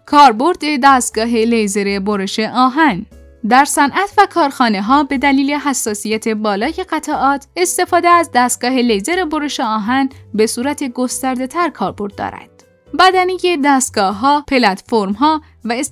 کاربرد 0.06 0.58
دستگاه 0.82 1.26
لیزر 1.26 1.98
برش 1.98 2.38
آهن 2.40 3.06
در 3.48 3.64
صنعت 3.64 4.12
و 4.18 4.26
کارخانه 4.30 4.82
ها 4.82 5.02
به 5.02 5.18
دلیل 5.18 5.50
حساسیت 5.50 6.28
بالای 6.28 6.84
قطعات 6.90 7.46
استفاده 7.56 8.08
از 8.08 8.30
دستگاه 8.34 8.72
لیزر 8.72 9.24
برش 9.24 9.60
آهن 9.60 10.08
به 10.34 10.46
صورت 10.46 10.84
گسترده 10.84 11.46
تر 11.46 11.68
کاربرد 11.68 12.14
دارد. 12.14 12.57
بدنی 12.98 13.36
دستگاه 13.64 14.18
ها، 14.18 14.44
پلتفرم 14.48 15.12
ها 15.12 15.42
و 15.64 15.82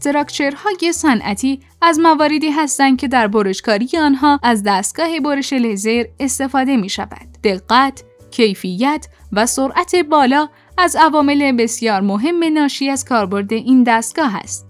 های 0.56 0.92
صنعتی 0.92 1.60
از 1.82 1.98
مواردی 1.98 2.50
هستند 2.50 2.98
که 2.98 3.08
در 3.08 3.26
برشکاری 3.26 3.88
آنها 3.98 4.40
از 4.42 4.62
دستگاه 4.62 5.20
برش 5.20 5.52
لیزر 5.52 6.04
استفاده 6.20 6.76
می 6.76 6.88
شود. 6.88 7.28
دقت، 7.44 8.04
کیفیت 8.30 9.06
و 9.32 9.46
سرعت 9.46 9.96
بالا 9.96 10.48
از 10.78 10.96
عوامل 10.96 11.52
بسیار 11.52 12.00
مهم 12.00 12.44
ناشی 12.44 12.90
از 12.90 13.04
کاربرد 13.04 13.52
این 13.52 13.82
دستگاه 13.82 14.36
است. 14.36 14.66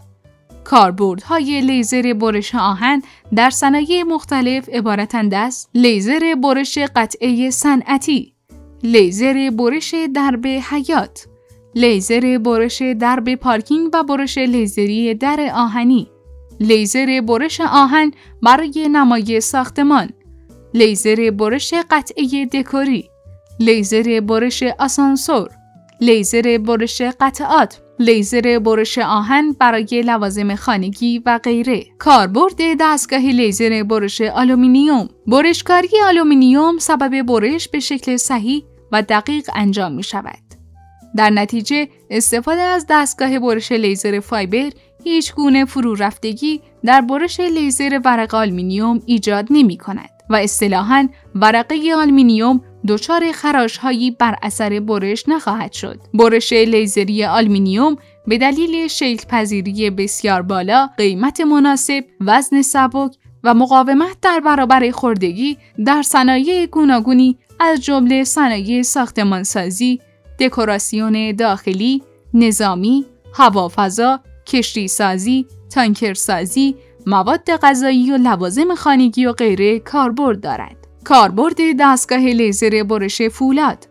کاربردهای 0.64 1.60
لیزر 1.60 2.12
برش 2.12 2.54
آهن 2.54 3.02
در 3.34 3.50
صنایع 3.50 4.02
مختلف 4.02 4.68
عبارتند 4.68 5.34
از 5.34 5.68
لیزر 5.74 6.34
برش 6.42 6.78
قطعه 6.78 7.50
صنعتی، 7.50 8.34
لیزر 8.82 9.50
برش 9.58 9.94
درب 10.14 10.46
حیاط، 10.46 11.26
لیزر 11.76 12.38
برش 12.38 12.82
درب 12.82 13.34
پارکینگ 13.34 13.90
و 13.94 14.04
برش 14.04 14.38
لیزری 14.38 15.14
در 15.14 15.50
آهنی، 15.54 16.08
لیزر 16.60 17.20
برش 17.28 17.60
آهن 17.60 18.10
برای 18.42 18.88
نمای 18.92 19.40
ساختمان، 19.40 20.10
لیزر 20.74 21.30
برش 21.30 21.74
قطعه 21.90 22.46
دکوری، 22.46 23.08
لیزر 23.60 24.20
برش 24.20 24.62
آسانسور، 24.62 25.48
لیزر 26.00 26.58
برش 26.58 27.02
قطعات، 27.20 27.80
لیزر 27.98 28.58
برش 28.58 28.98
آهن 28.98 29.52
برای 29.52 30.02
لوازم 30.06 30.54
خانگی 30.54 31.22
و 31.26 31.38
غیره. 31.38 31.84
کاربرد 31.98 32.56
دستگاه 32.80 33.20
لیزر 33.20 33.82
برش 33.82 34.20
آلومینیوم. 34.20 35.08
برشکاری 35.26 35.88
آلومینیوم 36.06 36.78
سبب 36.78 37.22
برش 37.22 37.68
به 37.68 37.80
شکل 37.80 38.16
صحیح 38.16 38.64
و 38.92 39.02
دقیق 39.02 39.50
انجام 39.54 39.92
می 39.92 40.02
شود. 40.02 40.45
در 41.16 41.30
نتیجه 41.30 41.88
استفاده 42.10 42.60
از 42.60 42.86
دستگاه 42.88 43.38
برش 43.38 43.72
لیزر 43.72 44.20
فایبر 44.20 44.70
هیچ 45.04 45.34
گونه 45.34 45.64
فرو 45.64 45.94
رفتگی 45.94 46.60
در 46.84 47.00
برش 47.00 47.40
لیزر 47.40 48.00
ورق 48.04 48.34
آلومینیوم 48.34 49.02
ایجاد 49.06 49.46
نمی 49.50 49.76
کند 49.76 50.10
و 50.30 50.36
اصطلاحاً 50.36 51.08
ورقه 51.34 51.94
آلومینیوم 51.96 52.60
دچار 52.88 53.32
خراش 53.32 53.76
هایی 53.76 54.10
بر 54.10 54.36
اثر 54.42 54.80
برش 54.80 55.28
نخواهد 55.28 55.72
شد. 55.72 56.00
برش 56.14 56.52
لیزری 56.52 57.24
آلومینیوم 57.24 57.96
به 58.26 58.38
دلیل 58.38 58.86
شکل 58.86 59.28
پذیری 59.28 59.90
بسیار 59.90 60.42
بالا، 60.42 60.86
قیمت 60.96 61.40
مناسب، 61.40 62.04
وزن 62.20 62.62
سبک 62.62 63.16
و 63.44 63.54
مقاومت 63.54 64.16
در 64.22 64.40
برابر 64.40 64.90
خوردگی 64.90 65.58
در 65.86 66.02
صنایع 66.02 66.66
گوناگونی 66.66 67.38
از 67.60 67.80
جمله 67.80 68.24
صنایع 68.24 68.82
ساختمانسازی، 68.82 70.00
دکوراسیون 70.40 71.32
داخلی، 71.32 72.02
نظامی، 72.34 73.04
هوافضا، 73.34 74.20
کشتی 74.46 74.88
سازی، 74.88 75.46
تانکر 75.74 76.14
سازی، 76.14 76.76
مواد 77.06 77.50
غذایی 77.56 78.12
و 78.12 78.16
لوازم 78.16 78.74
خانگی 78.74 79.26
و 79.26 79.32
غیره 79.32 79.78
کاربرد 79.78 80.40
دارد. 80.40 80.76
کاربرد 81.04 81.56
دستگاه 81.80 82.18
لیزر 82.18 82.82
برش 82.82 83.22
فولاد 83.22 83.86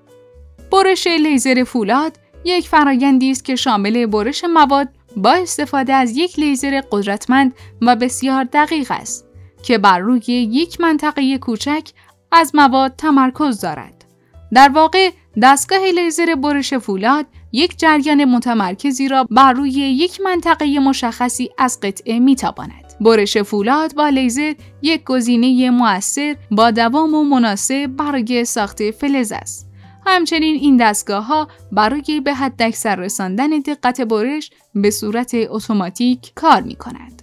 برش 0.72 1.08
لیزر 1.08 1.64
فولاد 1.64 2.20
یک 2.46 2.68
فرایندی 2.68 3.32
است 3.32 3.46
که 3.46 3.56
شامل 3.56 4.06
برش 4.06 4.44
مواد 4.44 4.88
با 5.18 5.32
استفاده 5.32 5.94
از 5.94 6.18
یک 6.18 6.40
لیزر 6.40 6.82
قدرتمند 6.92 7.54
و 7.82 7.96
بسیار 7.96 8.44
دقیق 8.44 8.92
است 8.92 9.25
که 9.64 9.78
بر 9.78 10.00
روی 10.00 10.24
یک 10.28 10.82
منطقه 10.82 11.38
کوچک 11.38 11.90
از 12.32 12.52
مواد 12.56 12.94
تمرکز 12.98 13.60
دارد. 13.60 14.06
در 14.54 14.70
واقع 14.70 15.10
دستگاه 15.42 15.80
لیزر 15.80 16.36
برش 16.36 16.74
فولاد 16.74 17.25
یک 17.51 17.80
جریان 17.80 18.25
متمرکزی 18.25 19.08
را 19.08 19.24
بر 19.32 19.54
روی 19.54 19.72
یک 19.72 20.22
منطقه 20.22 20.80
مشخصی 20.80 21.50
از 21.58 21.80
قطعه 21.80 22.20
میتاباند. 22.20 22.94
برش 23.01 23.38
فولاد 23.38 23.96
با 23.96 24.10
لیزر 24.10 24.54
یک 24.82 25.04
گزینه 25.04 25.70
مؤثر 25.70 26.36
با 26.51 26.72
دوام 26.72 27.13
و 27.13 27.24
مناسب 27.24 27.88
برای 27.88 28.46
ساخت 28.46 28.92
فلز 28.92 29.32
است. 29.32 29.70
همچنین 30.06 30.56
این 30.56 30.77
دستگاه 30.77 31.25
ها 31.25 31.48
برای 31.72 32.22
به 32.24 32.34
حد 32.34 32.62
اکثر 32.62 32.96
رساندن 32.96 33.50
دقت 33.50 34.01
برش 34.01 34.51
به 34.75 34.92
صورت 34.92 35.32
اتوماتیک 35.50 36.32
کار 36.36 36.62
می 36.62 36.75
کند. 36.75 37.22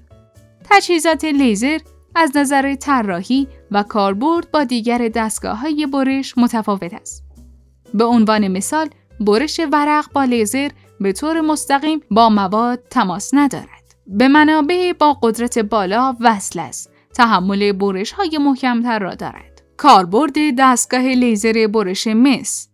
تجهیزات 0.71 1.25
لیزر 1.25 1.79
از 2.15 2.37
نظر 2.37 2.75
طراحی 2.75 3.49
و 3.71 3.83
کاربرد 3.83 4.51
با 4.51 4.65
دیگر 4.65 5.09
دستگاه 5.09 5.59
های 5.59 5.87
برش 5.87 6.39
متفاوت 6.39 6.95
است. 6.95 7.32
به 7.95 8.05
عنوان 8.05 8.49
مثال، 8.49 8.89
برش 9.21 9.61
ورق 9.73 10.13
با 10.13 10.25
لیزر 10.25 10.71
به 11.01 11.13
طور 11.13 11.41
مستقیم 11.41 12.01
با 12.11 12.29
مواد 12.29 12.83
تماس 12.91 13.31
ندارد. 13.33 13.95
به 14.07 14.29
منابع 14.29 14.93
با 14.93 15.19
قدرت 15.23 15.59
بالا 15.59 16.17
وصل 16.21 16.59
است. 16.59 16.91
تحمل 17.15 17.73
برش 17.73 18.13
های 18.13 18.39
محکمتر 18.39 18.99
را 18.99 19.15
دارد. 19.15 19.63
کاربرد 19.77 20.35
دستگاه 20.59 21.03
لیزر 21.03 21.67
برش 21.67 22.07
مس 22.07 22.69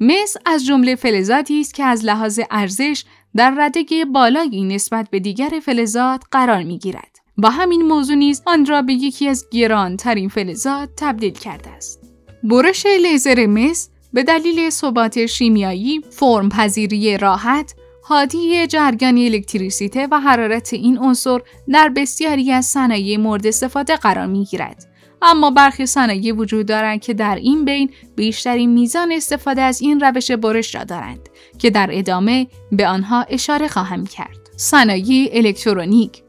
مس 0.00 0.36
از 0.46 0.66
جمله 0.66 0.94
فلزاتی 0.94 1.60
است 1.60 1.74
که 1.74 1.84
از 1.84 2.04
لحاظ 2.04 2.40
ارزش 2.50 3.04
در 3.36 3.54
رده 3.58 4.04
بالایی 4.04 4.64
نسبت 4.64 5.10
به 5.10 5.20
دیگر 5.20 5.60
فلزات 5.62 6.22
قرار 6.30 6.62
می 6.62 6.78
گیرد 6.78 7.16
و 7.38 7.50
همین 7.50 7.82
موضوع 7.82 8.16
نیز 8.16 8.42
آن 8.46 8.66
را 8.66 8.82
به 8.82 8.92
یکی 8.92 9.28
از 9.28 9.46
گرانترین 9.50 10.28
فلزات 10.28 10.88
تبدیل 10.96 11.32
کرده 11.32 11.70
است. 11.70 12.00
برش 12.42 12.86
لیزر 12.86 13.46
مس 13.46 13.90
به 14.14 14.22
دلیل 14.22 14.70
ثبات 14.70 15.26
شیمیایی، 15.26 16.00
فرم 16.10 16.48
پذیری 16.48 17.18
راحت، 17.18 17.74
حادی 18.02 18.66
جریان 18.66 19.18
الکتریسیته 19.18 20.08
و 20.10 20.20
حرارت 20.20 20.72
این 20.72 20.98
عنصر 20.98 21.40
در 21.68 21.88
بسیاری 21.88 22.52
از 22.52 22.66
صنایع 22.66 23.16
مورد 23.16 23.46
استفاده 23.46 23.96
قرار 23.96 24.26
می 24.26 24.44
گیرد. 24.44 24.86
اما 25.22 25.50
برخی 25.50 25.86
صنایع 25.86 26.34
وجود 26.34 26.66
دارند 26.66 27.00
که 27.00 27.14
در 27.14 27.36
این 27.36 27.64
بین 27.64 27.90
بیشترین 28.16 28.70
میزان 28.70 29.12
استفاده 29.12 29.62
از 29.62 29.82
این 29.82 30.00
روش 30.00 30.30
برش 30.30 30.74
را 30.74 30.84
دارند 30.84 31.28
که 31.58 31.70
در 31.70 31.88
ادامه 31.92 32.46
به 32.72 32.86
آنها 32.86 33.22
اشاره 33.22 33.68
خواهم 33.68 34.06
کرد. 34.06 34.38
صنایع 34.56 35.30
الکترونیک، 35.32 36.22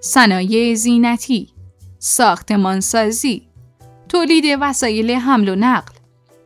صنایع 0.00 0.74
زینتی، 0.74 1.48
ساختمانسازی، 1.98 3.48
تولید 4.08 4.44
وسایل 4.60 5.10
حمل 5.10 5.48
و 5.48 5.54
نقل، 5.54 5.92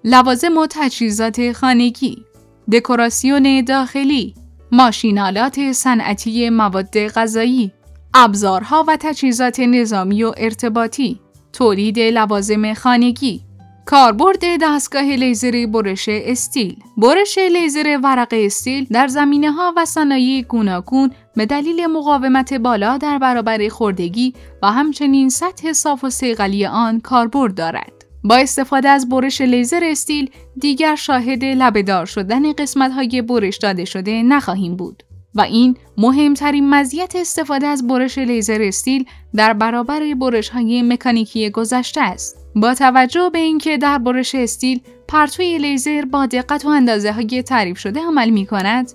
لوازم 0.09 0.59
و 0.59 0.67
تجهیزات 0.71 1.53
خانگی، 1.53 2.25
دکوراسیون 2.73 3.65
داخلی، 3.65 4.35
ماشینالات 4.73 5.73
صنعتی 5.73 6.51
مواد 6.51 6.99
غذایی، 6.99 7.73
ابزارها 8.15 8.85
و 8.89 8.97
تجهیزات 9.01 9.61
نظامی 9.61 10.23
و 10.23 10.33
ارتباطی، 10.37 11.21
تولید 11.53 11.99
لوازم 11.99 12.75
خانگی، 12.75 13.41
کاربرد 13.87 14.45
دستگاه 14.63 15.03
لیزر 15.03 15.67
برش 15.67 16.09
استیل 16.09 16.77
برش 16.97 17.39
لیزر 17.39 17.99
ورق 18.05 18.29
استیل 18.33 18.87
در 18.91 19.09
زمینه 19.09 19.53
ها 19.53 19.75
و 19.77 19.85
صنایع 19.85 20.43
گوناگون 20.43 21.11
به 21.37 21.47
دلیل 21.47 21.87
مقاومت 21.87 22.55
بالا 22.55 22.99
در 22.99 23.19
برابر 23.19 23.69
خوردگی 23.69 24.35
و 24.63 24.73
همچنین 24.73 25.29
سطح 25.29 25.73
صاف 25.73 26.05
و 26.05 26.11
صیقلی 26.11 26.67
آن 26.67 27.01
کاربرد 27.01 27.55
دارد. 27.55 27.96
با 28.29 28.37
استفاده 28.37 28.89
از 28.89 29.09
برش 29.09 29.41
لیزر 29.41 29.81
استیل 29.83 30.31
دیگر 30.61 30.95
شاهد 30.95 31.45
لبه‌دار 31.45 32.07
شدن 32.07 32.53
قسمت 32.53 32.93
های 32.93 33.23
برش 33.23 33.57
داده 33.57 33.85
شده 33.85 34.23
نخواهیم 34.23 34.77
بود 34.77 35.03
و 35.35 35.41
این 35.41 35.77
مهمترین 35.99 36.71
مزیت 36.71 37.17
استفاده 37.17 37.67
از 37.67 37.87
برش 37.87 38.19
لیزر 38.19 38.63
استیل 38.63 39.05
در 39.35 39.53
برابر 39.53 40.15
برش 40.15 40.49
های 40.49 40.83
مکانیکی 40.83 41.51
گذشته 41.51 42.01
است. 42.01 42.37
با 42.57 42.75
توجه 42.75 43.31
به 43.33 43.39
اینکه 43.39 43.79
در 43.79 43.99
برش 43.99 44.35
استیل 44.35 44.81
پرتوی 45.09 45.59
لیزر 45.59 46.05
با 46.05 46.27
دقت 46.27 46.65
و 46.65 46.69
اندازه 46.69 47.13
های 47.13 47.43
تعریف 47.43 47.79
شده 47.79 48.01
عمل 48.01 48.31
می 48.31 48.47
کند، 48.47 48.93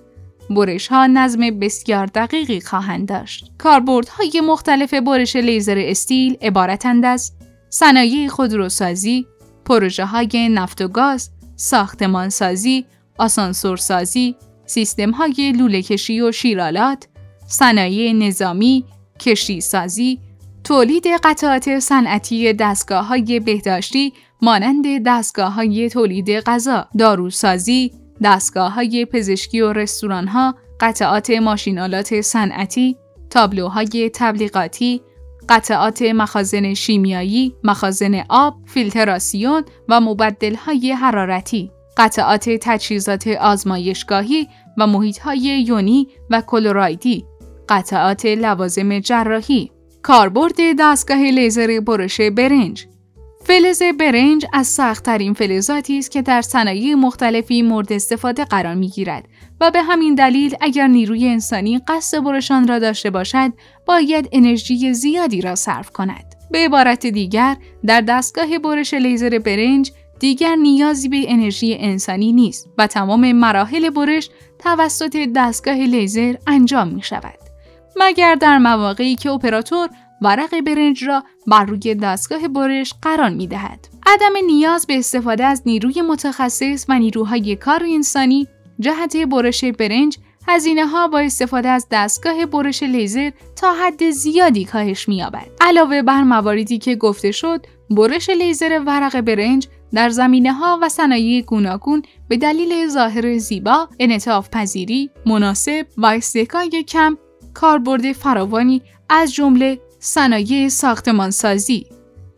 برش 0.50 0.88
ها 0.88 1.06
نظم 1.06 1.58
بسیار 1.58 2.06
دقیقی 2.06 2.60
خواهند 2.60 3.08
داشت. 3.08 3.50
کاربردهای 3.58 4.40
مختلف 4.44 4.94
برش 4.94 5.36
لیزر 5.36 5.78
استیل 5.78 6.36
عبارتند 6.42 7.04
از 7.04 7.32
صنایع 7.74 8.28
خودروسازی، 8.28 9.26
پروژه 9.64 10.06
های 10.06 10.48
نفت 10.48 10.82
و 10.82 10.88
گاز، 10.88 11.30
ساختمانسازی، 11.56 12.84
آسانسورسازی، 13.18 14.36
سیستم 14.66 15.10
های 15.10 15.52
لوله 15.52 15.82
کشی 15.82 16.20
و 16.20 16.32
شیرالات، 16.32 17.08
صنایع 17.46 18.12
نظامی، 18.12 18.84
کشتی 19.20 19.60
سازی، 19.60 20.18
تولید 20.64 21.06
قطعات 21.24 21.78
صنعتی 21.78 22.52
دستگاه 22.52 23.06
های 23.06 23.40
بهداشتی 23.40 24.12
مانند 24.42 24.84
دستگاه 25.06 25.52
های 25.52 25.88
تولید 25.88 26.30
غذا، 26.30 26.88
داروسازی، 26.98 27.92
دستگاه 28.22 28.72
های 28.72 29.04
پزشکی 29.04 29.60
و 29.60 29.72
رستوران 29.72 30.28
ها، 30.28 30.54
قطعات 30.80 31.30
ماشینالات 31.30 32.20
صنعتی، 32.20 32.96
تابلوهای 33.30 34.10
تبلیغاتی، 34.14 35.00
قطعات 35.48 36.02
مخازن 36.02 36.74
شیمیایی، 36.74 37.54
مخازن 37.64 38.24
آب، 38.28 38.56
فیلتراسیون 38.66 39.64
و 39.88 40.00
مبدلهای 40.00 40.92
حرارتی، 40.92 41.70
قطعات 41.96 42.50
تجهیزات 42.50 43.26
آزمایشگاهی 43.26 44.48
و 44.78 44.86
محیطهای 44.86 45.64
یونی 45.66 46.08
و 46.30 46.40
کلورایدی، 46.40 47.24
قطعات 47.68 48.26
لوازم 48.26 48.98
جراحی، 48.98 49.70
کاربرد 50.02 50.56
دستگاه 50.78 51.18
لیزر 51.18 51.80
برش 51.80 52.20
برنج. 52.20 52.86
فلز 53.44 53.82
برنج 53.98 54.46
از 54.52 54.66
سختترین 54.66 55.34
فلزاتی 55.34 55.98
است 55.98 56.10
که 56.10 56.22
در 56.22 56.42
صنایع 56.42 56.94
مختلفی 56.94 57.62
مورد 57.62 57.92
استفاده 57.92 58.44
قرار 58.44 58.74
می 58.74 58.88
گیرد 58.88 59.24
و 59.62 59.70
به 59.70 59.82
همین 59.82 60.14
دلیل 60.14 60.56
اگر 60.60 60.86
نیروی 60.86 61.28
انسانی 61.28 61.78
قصد 61.78 62.24
برشان 62.24 62.68
را 62.68 62.78
داشته 62.78 63.10
باشد 63.10 63.52
باید 63.86 64.28
انرژی 64.32 64.94
زیادی 64.94 65.40
را 65.40 65.54
صرف 65.54 65.90
کند. 65.90 66.34
به 66.50 66.58
عبارت 66.58 67.06
دیگر 67.06 67.56
در 67.86 68.00
دستگاه 68.00 68.58
برش 68.58 68.94
لیزر 68.94 69.38
برنج 69.38 69.92
دیگر 70.18 70.54
نیازی 70.54 71.08
به 71.08 71.24
انرژی 71.28 71.76
انسانی 71.80 72.32
نیست 72.32 72.68
و 72.78 72.86
تمام 72.86 73.32
مراحل 73.32 73.90
برش 73.90 74.30
توسط 74.58 75.28
دستگاه 75.36 75.74
لیزر 75.76 76.34
انجام 76.46 76.88
می 76.88 77.02
شود. 77.02 77.38
مگر 77.96 78.34
در 78.34 78.58
مواقعی 78.58 79.16
که 79.16 79.30
اپراتور 79.30 79.88
ورق 80.22 80.60
برنج 80.60 81.04
را 81.04 81.24
بر 81.46 81.64
روی 81.64 81.94
دستگاه 81.94 82.48
برش 82.48 82.94
قرار 83.02 83.30
می 83.30 83.46
دهد. 83.46 83.88
عدم 84.06 84.46
نیاز 84.46 84.86
به 84.86 84.98
استفاده 84.98 85.44
از 85.44 85.62
نیروی 85.66 86.02
متخصص 86.02 86.86
و 86.88 86.98
نیروهای 86.98 87.56
کار 87.56 87.82
انسانی 87.88 88.48
جهت 88.80 89.16
برش 89.16 89.64
برنج 89.64 90.18
هزینه 90.48 90.86
ها 90.86 91.08
با 91.08 91.18
استفاده 91.18 91.68
از 91.68 91.86
دستگاه 91.90 92.46
برش 92.46 92.82
لیزر 92.82 93.30
تا 93.56 93.74
حد 93.74 94.10
زیادی 94.10 94.64
کاهش 94.64 95.08
می‌یابد. 95.08 95.46
علاوه 95.60 96.02
بر 96.02 96.22
مواردی 96.22 96.78
که 96.78 96.96
گفته 96.96 97.32
شد، 97.32 97.66
برش 97.90 98.30
لیزر 98.30 98.80
ورق 98.86 99.20
برنج 99.20 99.68
در 99.92 100.08
زمینه 100.08 100.52
ها 100.52 100.78
و 100.82 100.88
صنایع 100.88 101.42
گوناگون 101.42 102.02
به 102.28 102.36
دلیل 102.36 102.88
ظاهر 102.88 103.38
زیبا، 103.38 103.88
انعطاف 103.98 104.48
پذیری، 104.52 105.10
مناسب 105.26 105.86
و 105.96 106.06
استحکای 106.06 106.84
کم 106.88 107.18
کاربرد 107.54 108.12
فراوانی 108.12 108.82
از 109.08 109.34
جمله 109.34 109.80
صنایع 109.98 110.68
ساختمانسازی، 110.68 111.86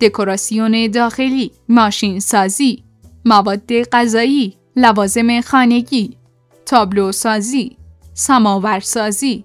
دکوراسیون 0.01 0.87
داخلی، 0.87 1.51
ماشین 1.69 2.21
سازی، 2.21 2.85
مواد 3.25 3.83
غذایی، 3.83 4.57
لوازم 4.77 5.41
خانگی، 5.41 6.17
تابلو 6.75 7.13
سازی، 7.13 7.77
سماورسازی، 8.15 9.45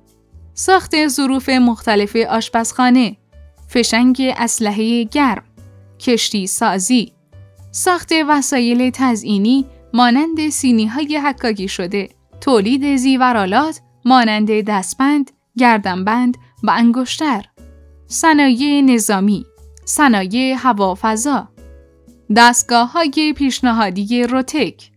ساخت 0.54 1.08
ظروف 1.08 1.50
مختلف 1.50 2.16
آشپزخانه، 2.16 3.18
فشنگ 3.68 4.34
اسلحه 4.38 5.04
گرم، 5.04 5.44
کشتی 6.00 6.48
سازی، 6.48 7.12
ساخت 7.72 8.12
وسایل 8.28 8.90
تزئینی 8.90 9.66
مانند 9.94 10.50
سینی 10.50 10.88
های 10.88 11.18
حکاکی 11.18 11.68
شده، 11.68 12.10
تولید 12.42 12.96
زیورالات 12.96 13.82
مانند 14.06 14.62
دستبند، 14.62 15.32
گردنبند 15.58 16.38
و 16.64 16.72
انگشتر، 16.72 17.46
صنایع 18.08 18.82
نظامی، 18.82 19.46
صنایع 19.86 20.56
هوافضا، 20.58 21.50
دستگاه 22.36 22.92
های 22.92 23.34
پیشنهادی 23.38 24.24
روتک، 24.24 24.92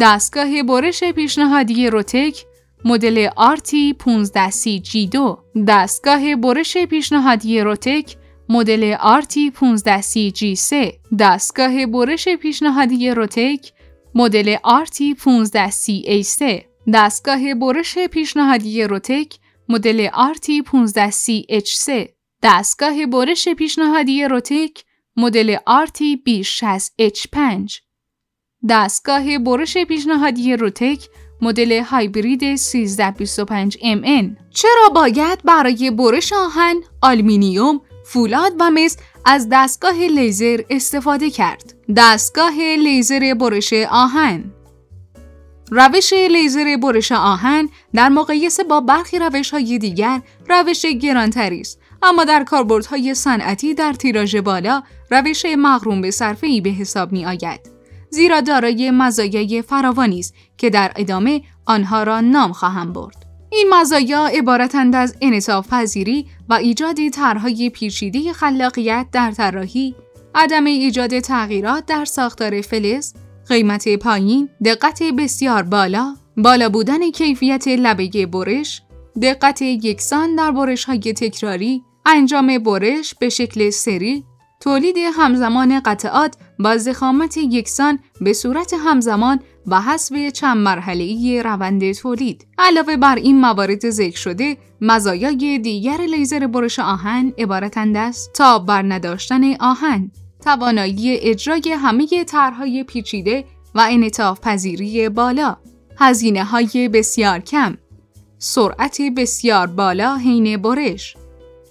دستگاه 0.00 0.62
برش 0.62 1.04
پیشنهادی 1.04 1.90
روتک 1.90 2.44
مدل 2.84 3.28
آرتی 3.36 3.92
15 3.92 4.50
جی 4.80 5.06
2 5.06 5.38
دستگاه 5.68 6.34
برش 6.36 6.76
پیشنهادی 6.76 7.60
روتک 7.60 8.16
مدل 8.48 8.96
RT 9.00 9.50
15 9.50 10.00
G 10.30 10.54
3 10.54 10.92
دستگاه 11.18 11.86
برش 11.86 12.28
پیشنهادی 12.28 13.10
روتک 13.10 13.72
مدل 14.14 14.56
RT 14.62 15.14
15 15.14 15.70
A 15.88 16.22
3 16.22 16.64
دستگاه 16.94 17.54
برش 17.54 17.98
پیشنهادی 17.98 18.82
روتک 18.82 19.38
مدل 19.68 20.08
RT 20.14 20.62
15 20.62 21.10
H 21.48 21.74
3 21.74 22.08
دستگاه 22.42 23.06
برش 23.06 23.48
پیشنهادی 23.48 24.24
روتک 24.24 24.84
مدل 25.16 25.56
RT 25.66 26.16
2060 26.16 26.94
H 26.98 27.26
5 27.32 27.85
دستگاه 28.68 29.38
برش 29.38 29.78
پیشنهادی 29.78 30.56
روتک 30.56 31.08
مدل 31.40 31.82
هایبرید 31.82 32.42
1325 32.42 33.78
MN 33.78 34.24
چرا 34.50 34.88
باید 34.94 35.42
برای 35.44 35.90
برش 35.90 36.32
آهن، 36.32 36.74
آلمینیوم، 37.02 37.80
فولاد 38.04 38.52
و 38.60 38.70
مس 38.70 38.96
از 39.24 39.48
دستگاه 39.52 39.94
لیزر 39.98 40.60
استفاده 40.70 41.30
کرد؟ 41.30 41.74
دستگاه 41.96 42.54
لیزر 42.58 43.34
برش 43.34 43.72
آهن 43.90 44.44
روش 45.70 46.12
لیزر 46.12 46.76
برش 46.82 47.12
آهن 47.12 47.68
در 47.94 48.08
مقایسه 48.08 48.64
با 48.64 48.80
برخی 48.80 49.18
روش 49.18 49.50
های 49.50 49.78
دیگر 49.78 50.22
روش 50.48 50.86
گرانتری 50.86 51.60
است 51.60 51.78
اما 52.02 52.24
در 52.24 52.44
کاربردهای 52.44 53.14
صنعتی 53.14 53.74
در 53.74 53.92
تیراژ 53.92 54.36
بالا 54.36 54.82
روش 55.10 55.46
مقرون 55.58 56.00
به 56.00 56.10
صرفه 56.10 56.60
به 56.60 56.70
حساب 56.70 57.12
می 57.12 57.26
آید. 57.26 57.75
زیرا 58.10 58.40
دارای 58.40 58.90
مزایای 58.90 59.62
فراوانی 59.62 60.18
است 60.18 60.34
که 60.58 60.70
در 60.70 60.92
ادامه 60.96 61.42
آنها 61.66 62.02
را 62.02 62.20
نام 62.20 62.52
خواهم 62.52 62.92
برد. 62.92 63.26
این 63.50 63.66
مزایا 63.74 64.26
عبارتند 64.26 64.94
از 64.94 65.16
انعطاف 65.20 65.68
پذیری 65.68 66.26
و 66.48 66.54
ایجاد 66.54 67.08
طرحهای 67.08 67.70
پیچیده 67.70 68.32
خلاقیت 68.32 69.06
در 69.12 69.30
طراحی، 69.30 69.94
عدم 70.34 70.64
ایجاد 70.64 71.18
تغییرات 71.18 71.86
در 71.86 72.04
ساختار 72.04 72.60
فلز، 72.60 73.14
قیمت 73.48 73.96
پایین، 73.96 74.48
دقت 74.64 75.02
بسیار 75.02 75.62
بالا، 75.62 76.16
بالا 76.36 76.68
بودن 76.68 77.10
کیفیت 77.10 77.68
لبه 77.68 78.26
برش، 78.26 78.82
دقت 79.22 79.62
یکسان 79.62 80.34
در 80.34 80.50
برش 80.50 80.84
های 80.84 80.98
تکراری، 80.98 81.82
انجام 82.06 82.58
برش 82.58 83.14
به 83.14 83.28
شکل 83.28 83.70
سری، 83.70 84.24
تولید 84.60 84.96
همزمان 85.14 85.80
قطعات 85.80 86.36
با 86.58 86.76
زخامت 86.76 87.36
یکسان 87.36 87.98
به 88.20 88.32
صورت 88.32 88.74
همزمان 88.74 89.40
و 89.66 89.80
حسب 89.80 90.30
چند 90.30 90.56
مرحله 90.56 91.42
روند 91.42 91.92
تولید. 91.92 92.46
علاوه 92.58 92.96
بر 92.96 93.16
این 93.16 93.40
موارد 93.40 93.90
ذکر 93.90 94.18
شده، 94.18 94.56
مزایای 94.80 95.58
دیگر 95.58 96.00
لیزر 96.00 96.46
برش 96.46 96.78
آهن 96.78 97.32
عبارتند 97.38 97.96
است 97.96 98.32
تا 98.32 98.58
بر 98.58 98.82
نداشتن 98.82 99.54
آهن، 99.60 100.10
توانایی 100.44 101.16
اجرای 101.16 101.76
همه 101.78 102.24
طرحهای 102.24 102.84
پیچیده 102.84 103.44
و 103.74 103.86
انعطاف 103.90 104.40
پذیری 104.40 105.08
بالا، 105.08 105.56
هزینه 105.98 106.44
های 106.44 106.88
بسیار 106.88 107.40
کم، 107.40 107.76
سرعت 108.38 108.98
بسیار 109.16 109.66
بالا 109.66 110.16
حین 110.16 110.56
برش، 110.56 111.16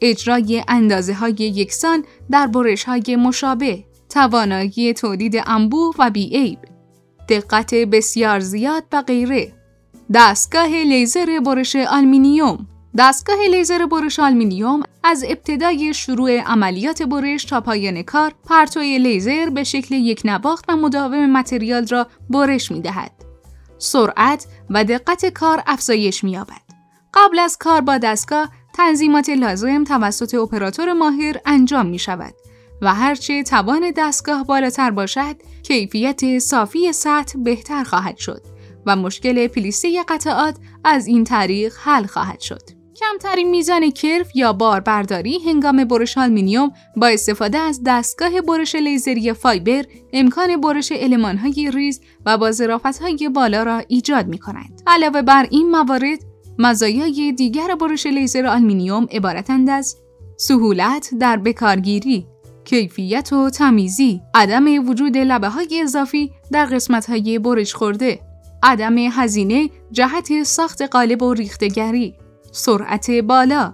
اجرای 0.09 0.63
اندازه 0.67 1.13
های 1.13 1.31
یکسان 1.31 2.05
در 2.31 2.47
برش 2.47 2.83
های 2.83 3.15
مشابه، 3.15 3.83
توانایی 4.09 4.93
تولید 4.93 5.43
انبوه 5.45 5.95
و 5.99 6.09
بی‌عیب، 6.09 6.59
دقت 7.29 7.75
بسیار 7.75 8.39
زیاد 8.39 8.83
و 8.91 9.01
غیره. 9.01 9.53
دستگاه 10.13 10.67
لیزر 10.67 11.39
برش 11.45 11.75
آلمینیوم 11.75 12.67
دستگاه 12.97 13.37
لیزر 13.51 13.85
برش 13.85 14.19
آلمینیوم 14.19 14.83
از 15.03 15.25
ابتدای 15.27 15.93
شروع 15.93 16.39
عملیات 16.39 17.03
برش 17.03 17.45
تا 17.45 17.61
پایان 17.61 18.01
کار 18.01 18.33
پرتوی 18.49 18.99
لیزر 18.99 19.49
به 19.49 19.63
شکل 19.63 19.95
یک 19.95 20.21
نواخت 20.25 20.65
و 20.67 20.75
مداوم 20.75 21.31
متریال 21.31 21.87
را 21.87 22.07
برش 22.29 22.71
می 22.71 22.81
دهد. 22.81 23.11
سرعت 23.77 24.47
و 24.69 24.83
دقت 24.83 25.25
کار 25.25 25.63
افزایش 25.67 26.23
می 26.23 26.31
یابد. 26.31 26.61
قبل 27.13 27.39
از 27.39 27.57
کار 27.57 27.81
با 27.81 27.97
دستگاه 27.97 28.49
تنظیمات 28.77 29.29
لازم 29.29 29.83
توسط 29.83 30.35
اپراتور 30.35 30.93
ماهر 30.93 31.35
انجام 31.45 31.85
می 31.85 31.99
شود 31.99 32.33
و 32.81 32.93
هرچه 32.93 33.43
توان 33.43 33.91
دستگاه 33.97 34.43
بالاتر 34.43 34.91
باشد 34.91 35.35
کیفیت 35.63 36.39
صافی 36.39 36.93
سطح 36.93 37.39
بهتر 37.39 37.83
خواهد 37.83 38.17
شد 38.17 38.41
و 38.85 38.95
مشکل 38.95 39.47
پلیسه 39.47 40.03
قطعات 40.03 40.55
از 40.83 41.07
این 41.07 41.23
طریق 41.23 41.73
حل 41.83 42.05
خواهد 42.05 42.39
شد. 42.39 42.61
کمترین 42.95 43.49
میزان 43.49 43.91
kerf 43.91 44.35
یا 44.35 44.53
بار 44.53 44.79
برداری 44.79 45.39
هنگام 45.45 45.83
برش 45.83 46.17
آلمینیوم 46.17 46.71
با 46.95 47.07
استفاده 47.07 47.57
از 47.57 47.81
دستگاه 47.85 48.41
برش 48.41 48.75
لیزری 48.75 49.33
فایبر 49.33 49.83
امکان 50.13 50.61
برش 50.61 50.91
المانهای 50.95 51.71
ریز 51.73 52.01
و 52.25 52.37
با 52.37 52.51
های 53.01 53.29
بالا 53.29 53.63
را 53.63 53.83
ایجاد 53.87 54.27
می 54.27 54.37
کند. 54.37 54.81
علاوه 54.87 55.21
بر 55.21 55.47
این 55.49 55.71
موارد 55.71 56.34
مزایای 56.59 57.31
دیگر 57.31 57.75
برش 57.75 58.05
لیزر 58.05 58.45
آلمینیوم 58.45 59.07
عبارتند 59.11 59.69
از 59.69 59.97
سهولت 60.37 61.09
در 61.19 61.37
بکارگیری، 61.37 62.27
کیفیت 62.65 63.33
و 63.33 63.49
تمیزی، 63.49 64.21
عدم 64.33 64.89
وجود 64.89 65.17
لبه 65.17 65.49
های 65.49 65.81
اضافی 65.83 66.31
در 66.51 66.65
قسمت 66.65 67.09
های 67.09 67.39
برش 67.39 67.75
خورده، 67.75 68.19
عدم 68.63 68.97
هزینه 68.97 69.69
جهت 69.91 70.43
ساخت 70.43 70.81
قالب 70.81 71.21
و 71.21 71.33
ریختگری، 71.33 72.15
سرعت 72.51 73.11
بالا، 73.11 73.73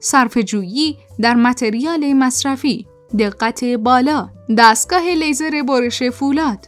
صرف 0.00 0.38
جویی 0.38 0.96
در 1.20 1.34
متریال 1.34 2.12
مصرفی، 2.12 2.86
دقت 3.18 3.64
بالا، 3.64 4.30
دستگاه 4.58 5.02
لیزر 5.14 5.62
برش 5.68 6.02
فولاد. 6.02 6.66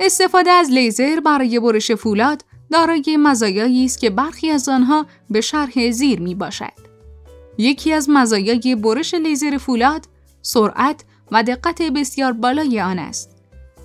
استفاده 0.00 0.50
از 0.50 0.70
لیزر 0.70 1.20
برای 1.20 1.60
برش 1.60 1.92
فولاد 1.92 2.44
دارای 2.70 3.16
مزایایی 3.20 3.84
است 3.84 3.98
که 3.98 4.10
برخی 4.10 4.50
از 4.50 4.68
آنها 4.68 5.06
به 5.30 5.40
شرح 5.40 5.90
زیر 5.90 6.20
می 6.20 6.34
باشد. 6.34 6.72
یکی 7.58 7.92
از 7.92 8.10
مزایای 8.10 8.76
برش 8.82 9.14
لیزر 9.14 9.58
فولاد 9.58 10.04
سرعت 10.42 11.04
و 11.32 11.42
دقت 11.42 11.82
بسیار 11.82 12.32
بالای 12.32 12.80
آن 12.80 12.98
است. 12.98 13.30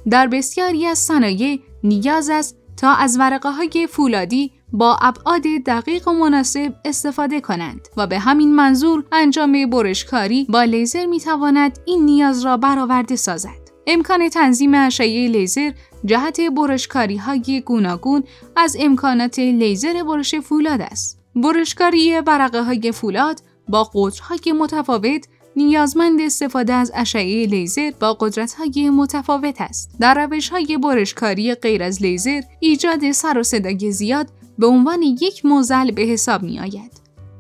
در 0.10 0.28
بسیاری 0.28 0.86
از 0.86 1.00
صنایع 1.00 1.60
نیاز 1.84 2.30
است 2.30 2.56
تا 2.78 2.94
از 2.94 3.20
ورقه 3.20 3.50
های 3.50 3.88
فولادی 3.88 4.52
با 4.74 4.98
ابعاد 5.02 5.42
دقیق 5.66 6.08
و 6.08 6.12
مناسب 6.12 6.74
استفاده 6.86 7.42
کنند 7.42 7.88
و 7.98 8.08
به 8.08 8.20
همین 8.20 8.56
منظور 8.56 9.04
انجام 9.12 9.70
برشکاری 9.70 10.48
با 10.50 10.64
لیزر 10.64 11.06
می 11.06 11.20
تواند 11.20 11.80
این 11.86 12.06
نیاز 12.06 12.46
را 12.46 12.58
برآورده 12.58 13.16
سازد. 13.16 13.63
امکان 13.88 14.30
تنظیم 14.30 14.74
اشعه 14.74 15.28
لیزر 15.28 15.72
جهت 16.06 16.42
برشکاری 16.42 17.18
های 17.18 17.62
گوناگون 17.66 18.24
از 18.56 18.78
امکانات 18.80 19.40
لیزر 19.40 20.04
برش 20.04 20.36
فولاد 20.36 20.82
است. 20.82 21.20
برشکاری 21.36 22.20
ورقه 22.20 22.64
های 22.64 22.92
فولاد 22.92 23.42
با 23.70 23.84
قطرهای 23.84 24.54
متفاوت 24.60 25.28
نیازمند 25.56 26.22
استفاده 26.22 26.74
از 26.74 26.92
اشعه 26.96 27.46
لیزر 27.46 27.92
با 28.00 28.14
قدرت‌های 28.14 28.90
متفاوت 28.90 29.62
است. 29.62 29.92
در 30.00 30.26
روش‌های 30.26 30.78
برشکاری 30.78 31.56
غیر 31.56 31.84
از 31.84 32.02
لیزر، 32.02 32.42
ایجاد 32.60 33.12
سر 33.12 33.38
و 33.38 33.44
صدای 33.44 33.92
زیاد 33.92 34.30
به 34.58 34.68
عنوان 34.68 35.02
یک 35.02 35.46
معضل 35.46 35.92
به 35.92 36.02
حساب 36.02 36.44
می 36.44 36.60
آید 36.60 36.92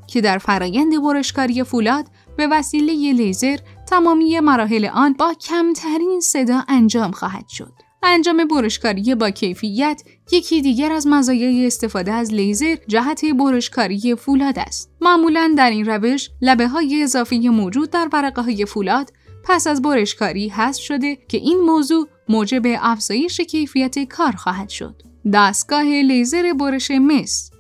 که 0.08 0.22
در 0.22 0.38
فرایند 0.38 1.02
برشکاری 1.04 1.64
فولاد 1.64 2.06
به 2.38 2.48
وسیله 2.48 3.14
لیزر 3.14 3.58
تمامی 3.88 4.40
مراحل 4.40 4.86
آن 4.86 5.14
با 5.14 5.34
کمترین 5.34 6.20
صدا 6.20 6.64
انجام 6.68 7.12
خواهد 7.12 7.50
شد. 7.50 7.74
انجام 8.04 8.46
برشکاری 8.48 9.16
با 9.16 9.30
کیفیت 9.30 10.04
یکی 10.32 10.62
دیگر 10.62 10.92
از 10.92 11.08
مزایای 11.08 11.68
استفاده 11.68 12.12
از 12.12 12.34
لیزر 12.34 12.76
جهت 12.88 13.26
برشکاری 13.26 14.16
فولاد 14.16 14.60
است. 14.60 14.92
معمولا 15.02 15.54
در 15.58 15.70
این 15.70 15.86
روش 15.86 16.30
لبه 16.42 16.68
های 16.68 17.04
اضافی 17.04 17.50
موجود 17.50 17.90
در 17.90 18.10
ورقه 18.14 18.42
های 18.42 18.66
فولاد 18.66 19.14
پس 19.44 19.68
از 19.68 19.82
برشکاری 19.82 20.50
حذف 20.50 20.82
شده 20.82 21.16
که 21.16 21.38
این 21.38 21.60
موضوع 21.60 22.08
موجب 22.30 22.62
افزایش 22.66 23.42
کیفیت 23.42 24.04
کار 24.04 24.32
خواهد 24.32 24.70
شد. 24.70 25.02
دستگاه 25.34 25.84
لیزر 25.84 26.54
برش 26.54 26.92
مس 26.92 27.52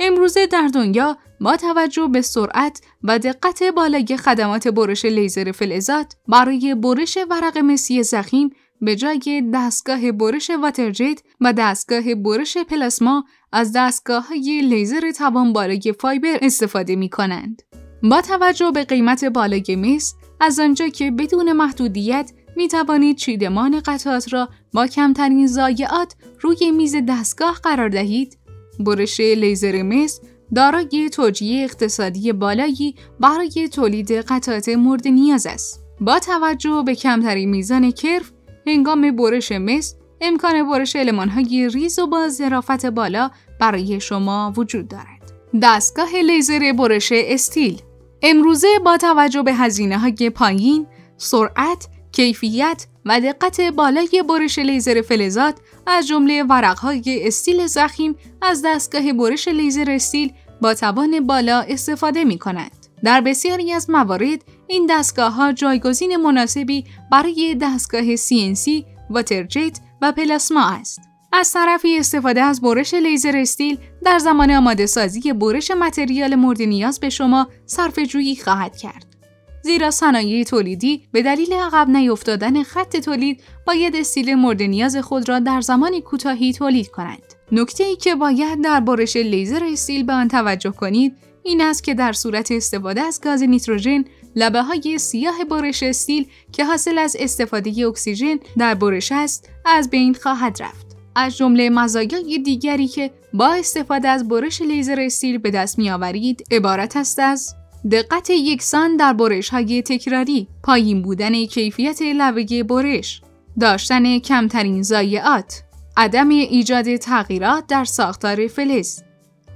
امروزه 0.00 0.46
در 0.46 0.68
دنیا 0.74 1.18
با 1.40 1.56
توجه 1.56 2.08
به 2.12 2.20
سرعت 2.20 2.80
و 3.02 3.18
دقت 3.18 3.62
بالای 3.62 4.16
خدمات 4.16 4.68
برش 4.68 5.04
لیزر 5.04 5.52
فلزات 5.52 6.16
برای 6.28 6.74
برش 6.74 7.18
ورق 7.30 7.58
مسی 7.58 8.02
زخیم 8.02 8.50
به 8.80 8.96
جای 8.96 9.50
دستگاه 9.54 10.12
برش 10.12 10.50
واترجت 10.50 11.22
و 11.40 11.52
دستگاه 11.52 12.14
برش 12.14 12.56
پلاسما 12.56 13.24
از 13.52 13.72
دستگاه 13.74 14.28
های 14.28 14.62
لیزر 14.62 15.10
توان 15.10 15.52
بالای 15.52 15.94
فایبر 16.00 16.38
استفاده 16.42 16.96
می 16.96 17.08
کنند. 17.08 17.62
با 18.02 18.20
توجه 18.20 18.70
به 18.70 18.84
قیمت 18.84 19.24
بالای 19.24 19.76
مس 19.76 20.14
از 20.40 20.60
آنجا 20.60 20.88
که 20.88 21.10
بدون 21.10 21.52
محدودیت 21.52 22.32
می 22.56 22.68
توانید 22.68 23.16
چیدمان 23.16 23.80
قطعات 23.80 24.32
را 24.32 24.48
با 24.72 24.86
کمترین 24.86 25.46
ضایعات 25.46 26.14
روی 26.40 26.70
میز 26.70 26.96
دستگاه 27.08 27.60
قرار 27.62 27.88
دهید 27.88 28.38
برش 28.80 29.20
لیزر 29.20 29.82
مس 29.82 30.20
دارای 30.54 31.10
توجیه 31.12 31.64
اقتصادی 31.64 32.32
بالایی 32.32 32.94
برای 33.20 33.68
تولید 33.72 34.12
قطعات 34.12 34.68
مورد 34.68 35.08
نیاز 35.08 35.46
است 35.46 35.82
با 36.00 36.18
توجه 36.18 36.82
به 36.86 36.94
کمترین 36.94 37.50
میزان 37.50 37.90
کرف 37.90 38.32
هنگام 38.66 39.16
برش 39.16 39.52
مس 39.52 39.94
امکان 40.20 40.70
برش 40.70 40.96
های 40.96 41.68
ریز 41.68 41.98
و 41.98 42.06
با 42.06 42.28
ظرافت 42.28 42.86
بالا 42.86 43.30
برای 43.60 44.00
شما 44.00 44.52
وجود 44.56 44.88
دارد. 44.88 45.32
دستگاه 45.62 46.14
لیزر 46.14 46.72
برش 46.78 47.12
استیل 47.12 47.80
امروزه 48.22 48.68
با 48.84 48.96
توجه 48.96 49.42
به 49.42 49.54
هزینه 49.54 49.98
های 49.98 50.30
پایین، 50.30 50.86
سرعت، 51.16 51.88
کیفیت 52.12 52.86
و 53.06 53.20
دقت 53.20 53.60
بالای 53.60 54.24
برش 54.28 54.58
لیزر 54.58 55.02
فلزات 55.02 55.54
از 55.86 56.06
جمله 56.06 56.42
ورقهای 56.42 57.20
استیل 57.26 57.66
ضخیم 57.66 58.16
از 58.42 58.62
دستگاه 58.64 59.12
برش 59.12 59.48
لیزر 59.48 59.90
استیل 59.90 60.32
با 60.62 60.74
توان 60.74 61.26
بالا 61.26 61.60
استفاده 61.60 62.24
می 62.24 62.38
کند. 62.38 62.70
در 63.04 63.20
بسیاری 63.20 63.72
از 63.72 63.90
موارد 63.90 64.44
این 64.66 64.86
دستگاه 64.90 65.32
ها 65.32 65.52
جایگزین 65.52 66.16
مناسبی 66.16 66.84
برای 67.12 67.56
دستگاه 67.60 68.16
CNC، 68.16 68.84
واترجت 69.10 69.80
و 70.02 70.12
پلاسما 70.12 70.70
است. 70.70 71.00
از 71.32 71.52
طرفی 71.52 71.98
استفاده 71.98 72.42
از 72.42 72.60
برش 72.60 72.94
لیزر 72.94 73.36
استیل 73.36 73.78
در 74.04 74.18
زمان 74.18 74.50
آماده 74.50 74.86
سازی 74.86 75.32
برش 75.32 75.70
متریال 75.70 76.34
مورد 76.34 76.62
نیاز 76.62 77.00
به 77.00 77.10
شما 77.10 77.48
صرف 77.66 77.98
جویی 77.98 78.36
خواهد 78.36 78.76
کرد. 78.76 79.15
زیرا 79.62 79.90
صنایع 79.90 80.44
تولیدی 80.44 81.08
به 81.12 81.22
دلیل 81.22 81.52
عقب 81.52 81.88
نیفتادن 81.88 82.62
خط 82.62 82.96
تولید 82.96 83.42
باید 83.66 83.96
استیل 83.96 84.34
مورد 84.34 84.62
نیاز 84.62 84.96
خود 84.96 85.28
را 85.28 85.38
در 85.38 85.60
زمان 85.60 86.00
کوتاهی 86.00 86.52
تولید 86.52 86.88
کنند. 86.88 87.34
نکته 87.52 87.84
ای 87.84 87.96
که 87.96 88.14
باید 88.14 88.64
در 88.64 88.80
برش 88.80 89.16
لیزر 89.16 89.64
استیل 89.64 90.02
به 90.02 90.12
آن 90.12 90.28
توجه 90.28 90.70
کنید 90.70 91.16
این 91.42 91.60
است 91.60 91.84
که 91.84 91.94
در 91.94 92.12
صورت 92.12 92.52
استفاده 92.52 93.00
از 93.00 93.20
گاز 93.20 93.42
نیتروژن 93.42 94.04
لبه 94.36 94.62
های 94.62 94.98
سیاه 94.98 95.44
برش 95.44 95.82
استیل 95.82 96.26
که 96.52 96.64
حاصل 96.64 96.98
از 96.98 97.16
استفاده 97.20 97.86
اکسیژن 97.86 98.38
در 98.58 98.74
برش 98.74 99.12
است 99.12 99.48
از 99.64 99.90
بین 99.90 100.14
خواهد 100.14 100.62
رفت. 100.62 100.86
از 101.16 101.36
جمله 101.36 101.70
مزایای 101.70 102.38
دیگری 102.38 102.88
که 102.88 103.10
با 103.32 103.46
استفاده 103.46 104.08
از 104.08 104.28
برش 104.28 104.62
لیزر 104.62 105.00
استیل 105.00 105.38
به 105.38 105.50
دست 105.50 105.78
می 105.78 105.90
آورید 105.90 106.44
عبارت 106.50 106.96
است 106.96 107.18
از 107.18 107.54
دقت 107.92 108.30
یکسان 108.30 108.96
در 108.96 109.12
برش 109.12 109.48
های 109.48 109.82
تکراری، 109.82 110.48
پایین 110.62 111.02
بودن 111.02 111.44
کیفیت 111.44 112.02
لبه 112.02 112.62
برش، 112.62 113.22
داشتن 113.60 114.18
کمترین 114.18 114.82
ضایعات، 114.82 115.62
عدم 115.96 116.28
ایجاد 116.28 116.96
تغییرات 116.96 117.66
در 117.66 117.84
ساختار 117.84 118.46
فلز، 118.46 119.02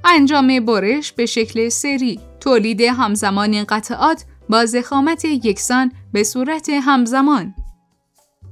انجام 0.05 0.65
برش 0.65 1.13
به 1.13 1.27
شکل 1.27 1.69
سری، 1.69 2.21
تولید 2.41 2.81
همزمان 2.81 3.65
قطعات 3.65 4.25
با 4.49 4.67
زخامت 4.67 5.25
یکسان 5.25 5.93
به 6.13 6.25
صورت 6.25 6.69
همزمان، 6.69 7.55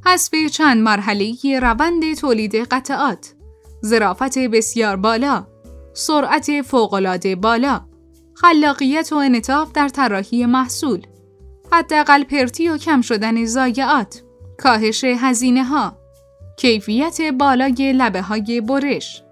حذف 0.07 0.47
چند 0.53 0.83
مرحله 0.83 1.61
روند 1.61 2.15
تولید 2.15 2.55
قطعات، 2.55 3.35
ظرافت 3.85 4.39
بسیار 4.39 4.97
بالا، 4.97 5.47
سرعت 5.95 6.63
فوقالعاده 6.63 7.37
بالا، 7.37 7.88
خلاقیت 8.41 9.13
و 9.13 9.17
انطاف 9.17 9.73
در 9.73 9.89
طراحی 9.89 10.47
محصول، 10.47 11.03
حداقل 11.73 12.25
پرتی 12.25 12.69
و 12.69 12.77
کم 12.77 13.01
شدن 13.01 13.45
ضایعات، 13.45 14.23
کاهش 14.59 15.05
هزینه 15.05 15.65
ها، 15.65 15.99
کیفیت 16.57 17.19
بالای 17.39 17.93
لبه 17.93 18.23
های 18.23 18.61
برش، 18.61 19.23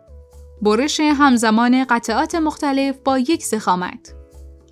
برش 0.62 1.00
همزمان 1.00 1.84
قطعات 1.84 2.34
مختلف 2.34 2.96
با 3.04 3.18
یک 3.18 3.44
زخامت، 3.44 4.14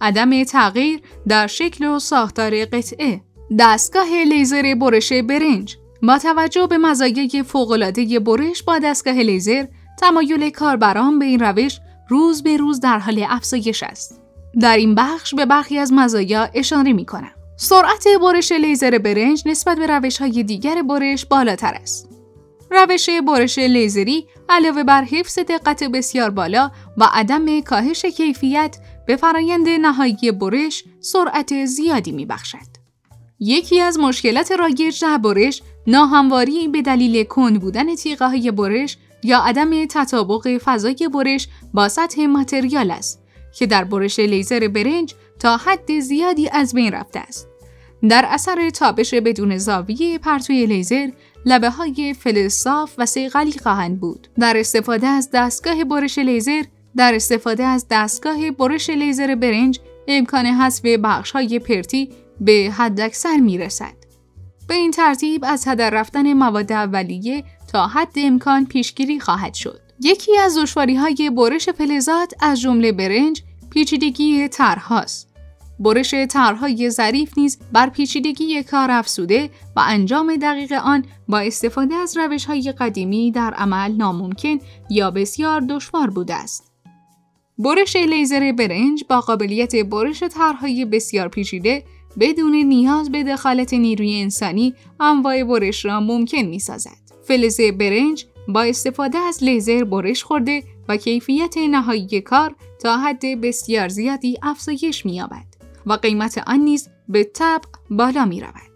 عدم 0.01 0.45
تغییر 0.45 1.01
در 1.29 1.47
شکل 1.47 1.85
و 1.85 1.99
ساختار 1.99 2.65
قطعه، 2.65 3.21
دستگاه 3.59 4.09
لیزر 4.09 4.75
برش 4.81 5.13
برنج. 5.13 5.77
با 6.03 6.19
توجه 6.19 6.67
به 6.67 6.79
مزایای 6.79 7.43
فوق‌العاده 7.47 8.19
برش 8.19 8.63
با 8.63 8.79
دستگاه 8.79 9.15
لیزر 9.15 9.67
تمایل 10.01 10.51
کاربران 10.51 11.19
به 11.19 11.25
این 11.25 11.41
روش 11.41 11.81
روز 12.09 12.43
به 12.43 12.57
روز 12.57 12.81
در 12.81 12.99
حال 12.99 13.27
افزایش 13.29 13.83
است. 13.83 14.24
در 14.61 14.77
این 14.77 14.95
بخش 14.95 15.35
به 15.35 15.47
برخی 15.47 15.79
از 15.79 15.93
مزایا 15.93 16.51
اشاره 16.55 16.93
می 16.93 17.05
کنم. 17.05 17.33
سرعت 17.57 18.05
برش 18.23 18.53
لیزر 18.53 18.99
برنج 18.99 19.43
نسبت 19.47 19.79
به 19.79 19.87
روش 19.87 20.19
های 20.19 20.43
دیگر 20.43 20.83
برش 20.83 21.27
بالاتر 21.27 21.75
است. 21.75 22.09
روش 22.71 23.11
برش 23.29 23.59
لیزری 23.59 24.27
علاوه 24.49 24.85
بر 24.85 25.03
حفظ 25.03 25.39
دقت 25.39 25.85
بسیار 25.85 26.31
بالا 26.31 26.71
و 26.97 27.09
عدم 27.13 27.61
کاهش 27.61 28.05
کیفیت 28.05 28.77
به 29.07 29.17
فرایند 29.17 29.69
نهایی 29.69 30.33
برش 30.33 30.85
سرعت 31.01 31.65
زیادی 31.65 32.13
می 32.13 32.27
بخشد. 32.27 32.75
یکی 33.41 33.81
از 33.81 33.99
مشکلات 33.99 34.53
رایج 34.53 35.01
در 35.03 35.19
برش 35.19 35.63
ناهمواری 35.87 36.69
به 36.69 36.83
دلیل 36.83 37.25
کند 37.25 37.61
بودن 37.61 37.95
تیغه 37.95 38.29
های 38.29 38.51
برش 38.51 38.97
یا 39.23 39.39
عدم 39.39 39.87
تطابق 39.87 40.59
فضای 40.65 41.09
برش 41.15 41.49
با 41.75 41.89
سطح 41.89 42.27
متریال 42.27 42.91
است 42.91 43.24
که 43.55 43.67
در 43.67 43.85
برش 43.85 44.19
لیزر 44.19 44.69
برنج 44.69 45.15
تا 45.39 45.57
حد 45.57 46.01
زیادی 46.01 46.49
از 46.49 46.75
بین 46.75 46.93
رفته 46.93 47.21
است. 47.21 47.49
در 48.09 48.25
اثر 48.29 48.71
تابش 48.71 49.15
بدون 49.15 49.59
زاویه 49.59 50.19
پرتوی 50.19 50.67
لیزر، 50.67 51.09
لبه 51.47 51.71
های 51.71 52.15
فلزصاف 52.15 52.95
و 52.99 53.07
سیغلی 53.07 53.53
خواهند 53.53 54.01
بود. 54.01 54.29
در 54.39 54.57
استفاده 54.57 55.07
از 55.07 55.31
دستگاه 55.35 55.85
برش 55.85 56.19
لیزر 56.19 56.63
در 56.97 57.15
استفاده 57.15 57.65
از 57.65 57.87
دستگاه 57.91 58.51
برش 58.51 58.91
لیزر 58.91 59.35
برنج 59.35 59.81
امکان 60.09 60.47
حذف 60.47 60.85
بخش 60.85 61.31
های 61.31 61.59
پرتی 61.59 62.11
به 62.41 62.73
حداکثر 62.77 63.37
می 63.37 63.59
رسد. 63.59 63.95
به 64.69 64.75
این 64.75 64.91
ترتیب 64.91 65.45
از 65.45 65.69
هدر 65.69 65.91
رفتن 65.91 66.33
مواد 66.33 66.73
اولیه 66.73 67.45
تا 67.73 67.87
حد 67.87 68.13
امکان 68.17 68.67
پیشگیری 68.67 69.21
خواهد 69.21 69.55
شد. 69.55 69.84
یکی 70.01 70.39
از 70.39 70.59
دشواری 70.59 70.95
های 70.95 71.31
برش 71.31 71.69
فلزات 71.69 72.35
از 72.41 72.61
جمله 72.61 72.93
برنج 72.93 73.43
پیچیدگی 73.71 74.49
طرحهاست. 74.49 75.29
برش 75.79 76.15
طرحهای 76.15 76.91
ظریف 76.91 77.39
نیز 77.39 77.59
بر 77.73 77.89
پیچیدگی 77.89 78.63
کار 78.63 78.91
افسوده 78.91 79.51
و 79.77 79.83
انجام 79.87 80.37
دقیق 80.37 80.73
آن 80.73 81.05
با 81.29 81.39
استفاده 81.39 81.95
از 81.95 82.17
روش 82.17 82.45
های 82.45 82.73
قدیمی 82.73 83.31
در 83.31 83.55
عمل 83.55 83.93
ناممکن 83.93 84.59
یا 84.91 85.11
بسیار 85.11 85.61
دشوار 85.61 86.11
بوده 86.11 86.35
است. 86.35 86.73
برش 87.59 87.97
لیزر 87.97 88.53
برنج 88.53 89.05
با 89.09 89.21
قابلیت 89.21 89.77
برش 89.77 90.23
طرحهای 90.23 90.85
بسیار 90.85 91.29
پیچیده 91.29 91.85
بدون 92.21 92.55
نیاز 92.55 93.13
به 93.13 93.23
دخالت 93.23 93.75
نیروی 93.75 94.21
انسانی 94.21 94.75
انواع 95.01 95.45
برش 95.45 95.85
را 95.85 96.01
ممکن 96.01 96.43
می 96.43 96.59
سازد. 96.59 97.05
فلز 97.25 97.61
برنج 97.61 98.27
با 98.49 98.63
استفاده 98.63 99.19
از 99.19 99.45
لیزر 99.45 99.85
برش 99.85 100.25
خورده 100.25 100.63
و 100.89 100.97
کیفیت 100.97 101.57
نهایی 101.57 102.21
کار 102.21 102.55
تا 102.83 102.97
حد 102.97 103.41
بسیار 103.41 103.89
زیادی 103.89 104.39
افزایش 104.43 105.07
می‌یابد 105.07 105.47
و 105.87 105.93
قیمت 105.93 106.39
آن 106.47 106.61
نیز 106.61 106.89
به 107.09 107.25
طبق 107.25 107.67
بالا 107.91 108.25
می 108.25 108.41
رود. 108.41 108.75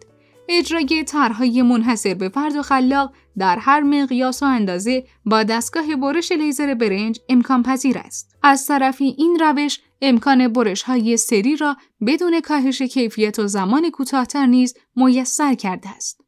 اجرای 0.48 1.04
طرحهای 1.04 1.62
منحصر 1.62 2.14
به 2.14 2.28
فرد 2.28 2.56
و 2.56 2.62
خلاق 2.62 3.12
در 3.38 3.58
هر 3.58 3.80
مقیاس 3.80 4.42
و 4.42 4.46
اندازه 4.46 5.04
با 5.24 5.42
دستگاه 5.42 5.96
برش 5.96 6.32
لیزر 6.32 6.74
برنج 6.74 7.20
امکان 7.28 7.62
پذیر 7.62 7.98
است. 7.98 8.36
از 8.42 8.66
طرفی 8.66 9.14
این 9.18 9.38
روش 9.40 9.80
امکان 10.02 10.48
برش 10.48 10.82
های 10.82 11.16
سری 11.16 11.56
را 11.56 11.76
بدون 12.06 12.40
کاهش 12.40 12.82
کیفیت 12.82 13.38
و 13.38 13.46
زمان 13.46 13.90
کوتاهتر 13.90 14.46
نیز 14.46 14.74
میسر 14.96 15.54
کرده 15.54 15.88
است. 15.88 16.20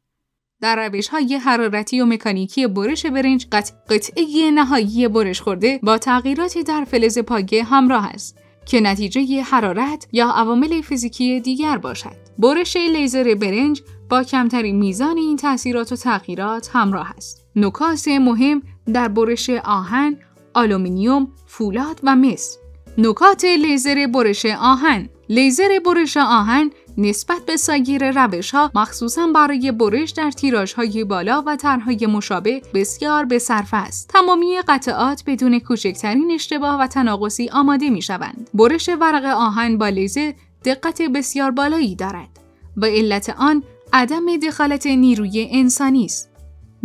در 0.61 0.87
روش 0.87 1.07
های 1.07 1.35
حرارتی 1.35 2.01
و 2.01 2.05
مکانیکی 2.05 2.67
برش 2.67 3.05
برنج 3.05 3.47
قطع 3.51 3.73
قطعه 3.89 4.51
نهایی 4.51 5.07
برش 5.07 5.41
خورده 5.41 5.79
با 5.83 5.97
تغییراتی 5.97 6.63
در 6.63 6.83
فلز 6.83 7.19
پاگه 7.19 7.63
همراه 7.63 8.07
است 8.07 8.37
که 8.65 8.81
نتیجه 8.81 9.41
حرارت 9.41 10.07
یا 10.11 10.29
عوامل 10.29 10.81
فیزیکی 10.81 11.39
دیگر 11.39 11.77
باشد. 11.77 12.15
برش 12.39 12.75
لیزر 12.75 13.35
برنج 13.35 13.81
با 14.09 14.23
کمترین 14.23 14.75
میزان 14.75 15.17
این 15.17 15.37
تاثیرات 15.37 15.91
و 15.91 15.95
تغییرات 15.95 16.69
همراه 16.73 17.13
است. 17.17 17.45
نکات 17.55 18.07
مهم 18.07 18.61
در 18.93 19.07
برش 19.07 19.49
آهن، 19.49 20.17
آلومینیوم، 20.53 21.31
فولاد 21.45 21.99
و 22.03 22.15
مس. 22.15 22.57
نکات 22.97 23.45
لیزر 23.45 24.07
برش 24.13 24.45
آهن 24.45 25.09
لیزر 25.29 25.79
برش 25.85 26.17
آهن 26.17 26.69
نسبت 26.97 27.45
به 27.45 27.57
سایر 27.57 28.11
روش 28.11 28.51
ها 28.51 28.71
مخصوصا 28.75 29.27
برای 29.27 29.71
برش 29.71 30.11
در 30.11 30.31
تیراژ 30.31 30.73
های 30.73 31.03
بالا 31.03 31.43
و 31.45 31.55
طرحهای 31.55 32.07
مشابه 32.07 32.61
بسیار 32.73 33.25
به 33.25 33.39
صرفه 33.39 33.69
است. 33.71 34.09
تمامی 34.09 34.61
قطعات 34.67 35.23
بدون 35.27 35.59
کوچکترین 35.59 36.31
اشتباه 36.31 36.79
و 36.79 36.87
تناقضی 36.87 37.49
آماده 37.49 37.89
می 37.89 38.01
شوند. 38.01 38.49
برش 38.53 38.89
ورق 38.89 39.25
آهن 39.25 39.77
با 39.77 39.89
لیزر 39.89 40.31
دقت 40.65 41.01
بسیار 41.01 41.51
بالایی 41.51 41.95
دارد 41.95 42.29
و 42.77 42.85
علت 42.85 43.29
آن 43.37 43.63
عدم 43.93 44.37
دخالت 44.37 44.87
نیروی 44.87 45.47
انسانی 45.51 46.05
است. 46.05 46.29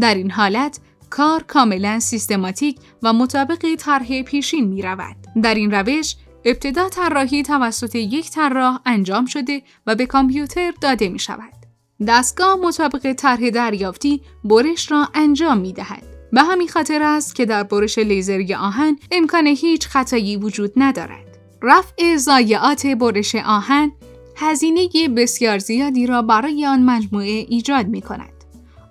در 0.01 0.14
این 0.14 0.31
حالت 0.31 0.81
کار 1.11 1.42
کاملا 1.42 2.01
سیستماتیک 2.01 2.79
و 3.03 3.12
مطابق 3.12 3.75
طرح 3.79 4.23
پیشین 4.23 4.69
می 4.69 4.83
رود. 4.83 5.16
در 5.42 5.55
این 5.55 5.71
روش 5.71 6.16
ابتدا 6.48 6.88
طراحی 6.88 7.42
توسط 7.42 7.94
یک 7.94 8.30
طراح 8.30 8.80
انجام 8.87 9.26
شده 9.26 9.62
و 9.87 9.94
به 9.94 10.06
کامپیوتر 10.06 10.72
داده 10.80 11.09
می 11.09 11.18
شود. 11.18 11.52
دستگاه 12.09 12.56
مطابق 12.56 13.12
طرح 13.12 13.50
دریافتی 13.50 14.22
برش 14.44 14.90
را 14.90 15.09
انجام 15.14 15.59
می 15.59 15.72
دهد. 15.72 16.02
به 16.32 16.42
همین 16.42 16.68
خاطر 16.68 17.02
است 17.02 17.35
که 17.35 17.44
در 17.46 17.62
برش 17.62 17.98
لیزری 17.98 18.54
آهن 18.54 18.98
امکان 19.11 19.46
هیچ 19.46 19.87
خطایی 19.87 20.37
وجود 20.37 20.72
ندارد. 20.76 21.38
رفع 21.62 22.16
ضایعات 22.16 22.87
برش 22.87 23.35
آهن 23.35 23.92
هزینه 24.37 24.88
بسیار 25.16 25.59
زیادی 25.59 26.06
را 26.06 26.22
برای 26.22 26.66
آن 26.66 26.82
مجموعه 26.82 27.46
ایجاد 27.48 27.87
می 27.87 28.02
کند. 28.02 28.32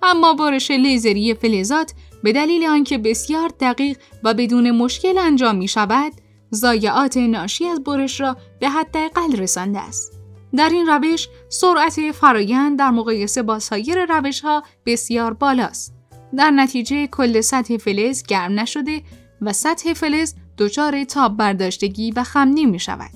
اما 0.02 0.34
برش 0.34 0.70
لیزری 0.70 1.34
فلزات 1.34 1.92
به 2.22 2.32
دلیل 2.32 2.66
آنکه 2.66 2.98
بسیار 2.98 3.50
دقیق 3.60 3.98
و 4.24 4.34
بدون 4.34 4.70
مشکل 4.70 5.18
انجام 5.18 5.56
می 5.56 5.68
شود، 5.68 6.12
ضایعات 6.56 7.16
ناشی 7.16 7.66
از 7.66 7.80
برش 7.80 8.20
را 8.20 8.36
به 8.60 8.68
حداقل 8.68 9.36
رسانده 9.36 9.80
است. 9.80 10.12
در 10.56 10.68
این 10.68 10.86
روش 10.86 11.28
سرعت 11.48 12.12
فرایند 12.12 12.78
در 12.78 12.90
مقایسه 12.90 13.42
با 13.42 13.58
سایر 13.58 14.04
روش 14.04 14.40
ها 14.40 14.62
بسیار 14.86 15.32
بالاست. 15.34 15.94
در 16.36 16.50
نتیجه 16.50 17.06
کل 17.06 17.40
سطح 17.40 17.76
فلز 17.76 18.22
گرم 18.22 18.60
نشده 18.60 19.02
و 19.40 19.52
سطح 19.52 19.92
فلز 19.92 20.34
دچار 20.58 21.04
تاب 21.04 21.36
برداشتگی 21.36 22.10
و 22.10 22.24
خمنی 22.24 22.66
می 22.66 22.78
شود. 22.78 23.10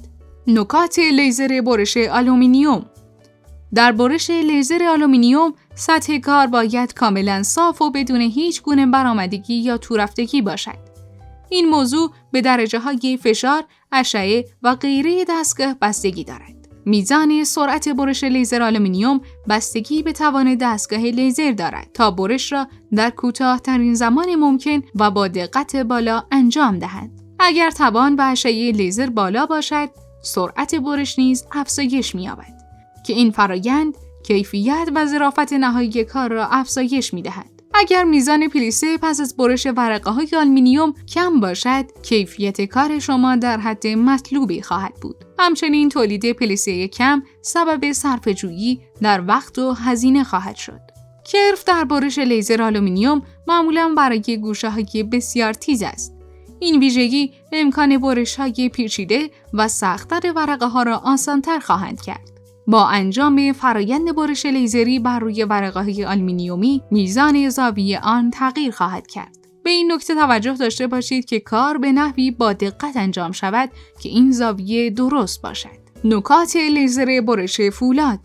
نکات 0.47 0.99
لیزر 0.99 1.61
برش 1.67 1.97
آلومینیوم 1.97 2.87
در 3.75 3.93
برش 3.93 4.31
لیزر 4.31 4.85
آلومینیوم 4.85 5.55
سطح 5.75 6.19
کار 6.19 6.47
باید 6.47 6.95
کاملا 6.95 7.43
صاف 7.43 7.83
و 7.83 7.91
بدون 7.91 8.21
هیچ 8.21 8.63
گونه 8.63 8.87
برآمدگی 8.87 9.55
یا 9.55 9.79
تورفتگی 9.79 10.43
باشد. 10.43 10.90
این 11.51 11.69
موضوع 11.69 12.11
به 12.33 12.41
درجه 12.41 12.79
های 12.79 13.19
فشار، 13.23 13.65
اشعه 13.93 14.45
و 14.63 14.75
غیره 14.75 15.25
دستگاه 15.29 15.75
بستگی 15.75 16.25
دارد. 16.25 16.69
میزان 16.85 17.45
سرعت 17.45 17.89
برش 17.89 18.25
لیزر 18.25 18.63
آلومینیوم 18.63 19.21
بستگی 19.49 20.03
به 20.03 20.13
توان 20.13 20.55
دستگاه 20.55 21.01
لیزر 21.01 21.51
دارد 21.51 21.91
تا 21.95 22.11
برش 22.11 22.53
را 22.53 22.67
در 22.97 23.11
کوتاهترین 23.11 23.95
زمان 23.95 24.35
ممکن 24.35 24.83
و 24.95 25.11
با 25.11 25.29
دقت 25.29 25.77
بالا 25.77 26.23
انجام 26.31 26.79
دهد. 26.79 27.11
اگر 27.39 27.71
توان 27.71 28.15
و 28.15 28.23
اشعه 28.23 28.73
لیزر 28.73 29.11
بالا 29.11 29.47
باشد، 29.47 29.91
سرعت 30.23 30.75
برش 30.75 31.19
نیز 31.19 31.45
افزایش 31.53 32.15
می‌یابد 32.15 32.61
که 33.07 33.13
این 33.13 33.31
فرایند 33.31 33.95
کیفیت 34.27 34.89
و 34.95 35.07
ظرافت 35.07 35.53
نهایی 35.53 36.05
کار 36.05 36.33
را 36.33 36.47
افزایش 36.47 37.15
می‌دهد. 37.15 37.60
اگر 37.75 38.05
میزان 38.05 38.49
پلیسه 38.49 38.99
پس 39.03 39.21
از 39.21 39.37
برش 39.37 39.67
ورقه 39.67 40.11
های 40.11 40.29
آلمینیوم 40.37 40.95
کم 41.15 41.41
باشد، 41.41 41.85
کیفیت 42.03 42.61
کار 42.65 42.99
شما 42.99 43.37
در 43.37 43.57
حد 43.61 43.87
مطلوبی 43.87 44.63
خواهد 44.63 44.95
بود. 44.95 45.17
همچنین 45.39 45.89
تولید 45.89 46.33
پلیسه 46.33 46.89
کم 46.89 47.23
سبب 47.43 47.93
جویی 48.33 48.81
در 49.03 49.25
وقت 49.27 49.59
و 49.59 49.73
هزینه 49.73 50.25
خواهد 50.25 50.57
شد. 50.57 50.81
کرف 51.33 51.65
در 51.65 51.85
برش 51.85 52.19
لیزر 52.19 52.63
آلومینیوم 52.63 53.23
معمولا 53.47 53.95
برای 53.97 54.39
گوشه 54.43 54.71
های 54.71 55.03
بسیار 55.03 55.53
تیز 55.53 55.83
است. 55.83 56.17
این 56.61 56.81
ویژگی 56.81 57.33
امکان 57.53 57.99
برش 57.99 58.37
های 58.37 58.69
پیچیده 58.69 59.31
و 59.53 59.69
سختتر 59.69 60.33
ورقه 60.37 60.67
ها 60.67 60.83
را 60.83 60.97
آسانتر 60.97 61.59
خواهند 61.59 62.01
کرد. 62.01 62.30
با 62.71 62.87
انجام 62.87 63.53
فرایند 63.53 64.15
برش 64.15 64.47
لیزری 64.47 64.99
بر 64.99 65.19
روی 65.19 65.45
ورقه 65.45 65.81
های 65.81 66.05
آلمینیومی 66.05 66.83
میزان 66.91 67.49
زاویه 67.49 68.01
آن 68.01 68.31
تغییر 68.31 68.71
خواهد 68.71 69.07
کرد. 69.07 69.37
به 69.65 69.71
این 69.71 69.93
نکته 69.93 70.15
توجه 70.15 70.53
داشته 70.53 70.87
باشید 70.87 71.25
که 71.25 71.41
کار 71.41 71.79
به 71.79 71.93
نحوی 71.93 72.31
با 72.31 72.53
دقت 72.53 72.97
انجام 72.97 73.33
شود 73.33 73.71
که 74.01 74.09
این 74.09 74.33
زاویه 74.33 74.91
درست 74.91 75.43
باشد. 75.43 75.81
نکات 76.05 76.57
لیزر 76.57 77.21
برش 77.21 77.61
فولاد 77.61 78.21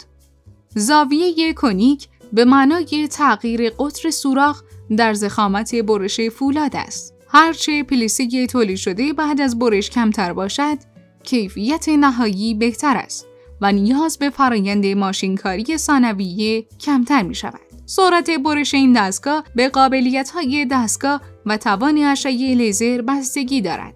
زاویه 0.76 1.54
کنیک 1.54 2.08
به 2.34 2.46
معنای 2.46 3.08
تغییر 3.12 3.70
قطر 3.70 4.10
سوراخ 4.10 4.64
در 4.98 5.14
زخامت 5.14 5.76
برش 5.76 6.22
فولاد 6.22 6.76
است. 6.76 7.14
هرچه 7.28 7.84
پلیسه 7.84 8.48
تولید 8.48 8.78
شده 8.78 9.14
بعد 9.14 9.42
از 9.42 9.60
برش 9.60 9.90
کمتر 9.90 10.34
باشد، 10.34 10.78
کیفیت 11.24 11.90
نهایی 11.90 12.54
بهتر 12.54 12.98
است. 12.98 13.28
و 13.62 13.72
نیاز 13.72 14.18
به 14.18 14.30
فرایند 14.30 14.86
ماشینکاری 14.86 15.78
ثانویه 15.78 16.66
کمتر 16.80 17.22
می 17.22 17.36
شود. 17.36 17.60
سرعت 17.86 18.30
برش 18.30 18.74
این 18.74 18.94
دستگاه 18.94 19.44
به 19.56 19.70
قابلیت 19.70 20.30
های 20.30 20.68
دستگاه 20.72 21.22
و 21.46 21.58
توان 21.58 21.98
اشعه 21.98 22.56
لیزر 22.56 23.02
بستگی 23.02 23.62
دارد. 23.62 23.94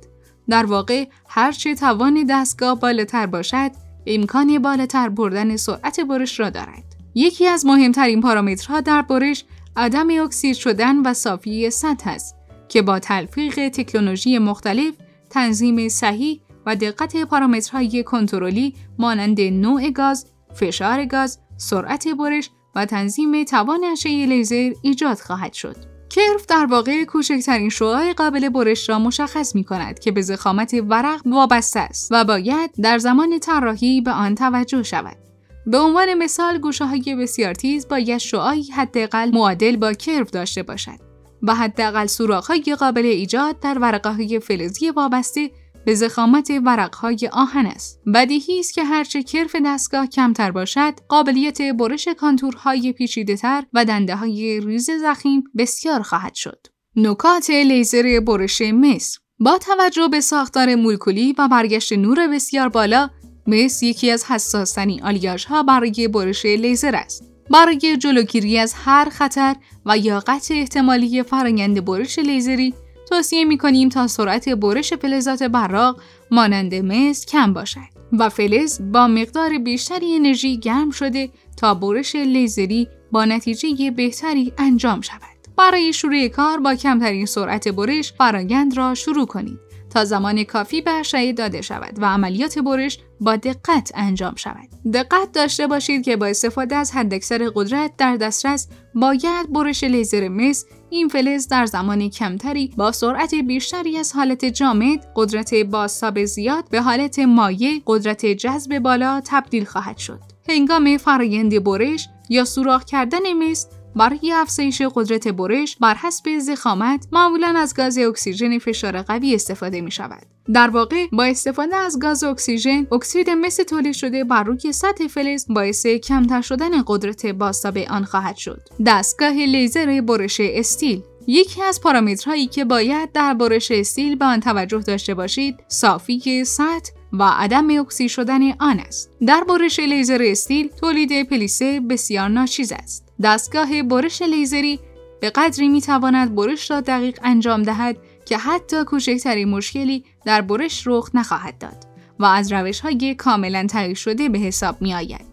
در 0.49 0.65
واقع 0.65 1.05
هرچه 1.27 1.75
توان 1.75 2.25
دستگاه 2.29 2.79
بالاتر 2.79 3.25
باشد، 3.25 3.71
امکان 4.07 4.59
بالاتر 4.59 5.09
بردن 5.09 5.57
سرعت 5.57 5.99
برش 5.99 6.39
را 6.39 6.49
دارد. 6.49 6.83
یکی 7.15 7.47
از 7.47 7.65
مهمترین 7.65 8.21
پارامترها 8.21 8.81
در 8.81 9.01
برش 9.01 9.45
عدم 9.75 10.23
اکسید 10.23 10.55
شدن 10.55 10.97
و 10.97 11.13
صافی 11.13 11.69
سطح 11.69 12.09
است 12.09 12.35
که 12.69 12.81
با 12.81 12.99
تلفیق 12.99 13.69
تکنولوژی 13.69 14.37
مختلف، 14.37 14.93
تنظیم 15.29 15.89
صحیح 15.89 16.41
و 16.65 16.75
دقت 16.75 17.17
پارامترهای 17.17 18.03
کنترلی 18.03 18.75
مانند 18.99 19.41
نوع 19.41 19.89
گاز، 19.89 20.25
فشار 20.53 21.05
گاز، 21.05 21.39
سرعت 21.57 22.07
برش 22.07 22.49
و 22.75 22.85
تنظیم 22.85 23.43
توان 23.43 23.83
اشعه 23.83 24.25
لیزر 24.25 24.71
ایجاد 24.81 25.17
خواهد 25.17 25.53
شد. 25.53 25.75
کرف 26.09 26.45
در 26.45 26.65
واقع 26.65 27.03
کوچکترین 27.03 27.69
شعاع 27.69 28.13
قابل 28.13 28.49
برش 28.49 28.89
را 28.89 28.99
مشخص 28.99 29.55
می 29.55 29.63
کند 29.63 29.99
که 29.99 30.11
به 30.11 30.21
زخامت 30.21 30.75
ورق 30.89 31.21
وابسته 31.25 31.79
است 31.79 32.07
و 32.11 32.23
باید 32.23 32.71
در 32.81 32.97
زمان 32.97 33.39
طراحی 33.39 34.01
به 34.01 34.11
آن 34.11 34.35
توجه 34.35 34.83
شود. 34.83 35.17
به 35.65 35.77
عنوان 35.77 36.13
مثال 36.13 36.57
گوشه 36.57 36.85
های 36.85 37.15
بسیار 37.15 37.53
تیز 37.53 37.87
باید 37.87 38.17
شعاعی 38.17 38.63
حداقل 38.63 39.31
معادل 39.33 39.75
با 39.75 39.93
کرف 39.93 40.31
داشته 40.31 40.63
باشد 40.63 40.99
و 41.43 41.55
حداقل 41.55 42.07
های 42.47 42.75
قابل 42.79 43.05
ایجاد 43.05 43.59
در 43.59 43.79
ورقه 43.79 44.09
های 44.09 44.39
فلزی 44.39 44.89
وابسته 44.89 45.51
به 45.89 45.95
ضخامت 45.95 46.51
ورقهای 46.65 47.29
آهن 47.31 47.65
است. 47.65 47.99
بدیهی 48.13 48.59
است 48.59 48.73
که 48.73 48.83
هرچه 48.83 49.23
کرف 49.23 49.55
دستگاه 49.65 50.07
کمتر 50.07 50.51
باشد، 50.51 50.93
قابلیت 51.09 51.61
برش 51.61 52.07
کانتورهای 52.07 52.93
پیچیده‌تر 52.93 53.63
و 53.73 53.85
دنده 53.85 54.15
های 54.15 54.59
ریز 54.59 54.89
ضخیم 54.91 55.43
بسیار 55.57 56.01
خواهد 56.01 56.33
شد. 56.33 56.67
نکات 56.95 57.49
لیزر 57.49 58.19
برش 58.19 58.61
مس 58.61 59.17
با 59.39 59.57
توجه 59.57 60.07
به 60.07 60.21
ساختار 60.21 60.75
مولکولی 60.75 61.35
و 61.37 61.47
برگشت 61.47 61.93
نور 61.93 62.27
بسیار 62.27 62.69
بالا، 62.69 63.09
مس 63.47 63.83
یکی 63.83 64.11
از 64.11 64.25
حساسترین 64.25 65.01
ها 65.49 65.63
برای 65.63 66.07
برش 66.07 66.45
لیزر 66.45 66.95
است. 66.95 67.23
برای 67.51 67.97
جلوگیری 67.97 68.59
از 68.59 68.73
هر 68.73 69.09
خطر 69.09 69.55
و 69.85 69.97
یا 69.97 70.19
قطع 70.19 70.53
احتمالی 70.53 71.23
فرایند 71.23 71.85
برش 71.85 72.19
لیزری 72.19 72.73
توصیه 73.09 73.45
می 73.45 73.57
کنیم 73.57 73.89
تا 73.89 74.07
سرعت 74.07 74.49
برش 74.49 74.93
فلزات 74.93 75.43
براق 75.43 76.01
مانند 76.31 76.75
مس 76.75 77.25
کم 77.25 77.53
باشد 77.53 77.99
و 78.11 78.29
فلز 78.29 78.81
با 78.91 79.07
مقدار 79.07 79.57
بیشتری 79.57 80.15
انرژی 80.15 80.57
گرم 80.57 80.89
شده 80.89 81.29
تا 81.57 81.73
برش 81.73 82.15
لیزری 82.15 82.87
با 83.11 83.25
نتیجه 83.25 83.91
بهتری 83.91 84.53
انجام 84.57 85.01
شود. 85.01 85.39
برای 85.57 85.93
شروع 85.93 86.27
کار 86.27 86.59
با 86.59 86.75
کمترین 86.75 87.25
سرعت 87.25 87.67
برش 87.67 88.13
فرایند 88.13 88.77
را 88.77 88.95
شروع 88.95 89.25
کنید. 89.25 89.68
تا 89.89 90.05
زمان 90.05 90.43
کافی 90.43 90.81
به 90.81 90.91
اشعه 90.91 91.33
داده 91.33 91.61
شود 91.61 91.97
و 92.01 92.05
عملیات 92.05 92.59
برش 92.59 92.99
با 93.21 93.35
دقت 93.35 93.91
انجام 93.95 94.35
شود. 94.35 94.69
دقت 94.93 95.31
داشته 95.33 95.67
باشید 95.67 96.03
که 96.03 96.15
با 96.15 96.25
استفاده 96.25 96.75
از 96.75 96.91
حداکثر 96.91 97.51
قدرت 97.55 97.91
در 97.97 98.17
دسترس 98.17 98.67
باید 98.95 99.53
برش 99.53 99.83
لیزر 99.83 100.27
مس 100.27 100.65
این 100.89 101.07
فلز 101.07 101.47
در 101.47 101.65
زمان 101.65 102.09
کمتری 102.09 102.73
با 102.77 102.91
سرعت 102.91 103.35
بیشتری 103.35 103.97
از 103.97 104.13
حالت 104.13 104.45
جامد 104.45 105.07
قدرت 105.15 105.53
بازتاب 105.53 106.25
زیاد 106.25 106.69
به 106.69 106.81
حالت 106.81 107.19
مایع 107.19 107.81
قدرت 107.85 108.25
جذب 108.25 108.79
بالا 108.79 109.21
تبدیل 109.25 109.65
خواهد 109.65 109.97
شد. 109.97 110.19
هنگام 110.49 110.97
فرایند 110.97 111.63
برش 111.63 112.09
یا 112.29 112.45
سوراخ 112.45 112.85
کردن 112.85 113.33
مس 113.33 113.67
برای 113.95 114.31
افزایش 114.33 114.81
قدرت 114.95 115.27
برش 115.27 115.77
بر 115.77 115.95
حسب 115.95 116.39
ضخامت 116.39 117.07
معمولا 117.11 117.53
از 117.57 117.73
گاز 117.73 117.97
اکسیژن 117.97 118.59
فشار 118.59 119.01
قوی 119.01 119.35
استفاده 119.35 119.81
می 119.81 119.91
شود. 119.91 120.25
در 120.53 120.69
واقع 120.69 121.05
با 121.11 121.23
استفاده 121.23 121.75
از 121.75 121.99
گاز 121.99 122.23
اکسیژن 122.23 122.87
اکسید 122.91 123.29
مس 123.29 123.55
تولید 123.55 123.93
شده 123.93 124.23
بر 124.23 124.43
روی 124.43 124.71
سطح 124.71 125.07
فلز 125.07 125.45
باعث 125.49 125.85
کمتر 125.87 126.41
شدن 126.41 126.83
قدرت 126.87 127.25
بازتاب 127.25 127.77
آن 127.77 128.03
خواهد 128.03 128.35
شد. 128.35 128.61
دستگاه 128.85 129.33
لیزر 129.33 130.01
برش 130.01 130.41
استیل 130.43 131.01
یکی 131.27 131.63
از 131.63 131.81
پارامترهایی 131.81 132.47
که 132.47 132.65
باید 132.65 133.11
در 133.11 133.33
برش 133.33 133.71
استیل 133.71 134.15
به 134.15 134.25
آن 134.25 134.39
توجه 134.39 134.79
داشته 134.79 135.13
باشید 135.13 135.55
صافی 135.67 136.45
سطح 136.45 136.91
و 137.13 137.23
عدم 137.23 137.79
اکسی 137.79 138.09
شدن 138.09 138.51
آن 138.51 138.79
است. 138.79 139.09
در 139.27 139.43
برش 139.43 139.79
لیزر 139.79 140.21
استیل 140.25 140.67
تولید 140.67 141.29
پلیسه 141.29 141.79
بسیار 141.79 142.27
ناچیز 142.29 142.71
است. 142.71 143.08
دستگاه 143.23 143.83
برش 143.83 144.21
لیزری 144.21 144.79
به 145.21 145.29
قدری 145.29 145.69
می 145.69 145.81
تواند 145.81 146.35
برش 146.35 146.71
را 146.71 146.81
دقیق 146.81 147.19
انجام 147.23 147.63
دهد 147.63 147.97
که 148.25 148.37
حتی 148.37 148.83
کوچکترین 148.83 149.49
مشکلی 149.49 150.05
در 150.25 150.41
برش 150.41 150.83
رخ 150.85 151.09
نخواهد 151.13 151.57
داد 151.57 151.87
و 152.19 152.25
از 152.25 152.51
روش 152.51 152.79
های 152.79 153.15
کاملا 153.15 153.67
تغییر 153.69 153.95
شده 153.95 154.29
به 154.29 154.39
حساب 154.39 154.81
می 154.81 154.93
آید. 154.93 155.25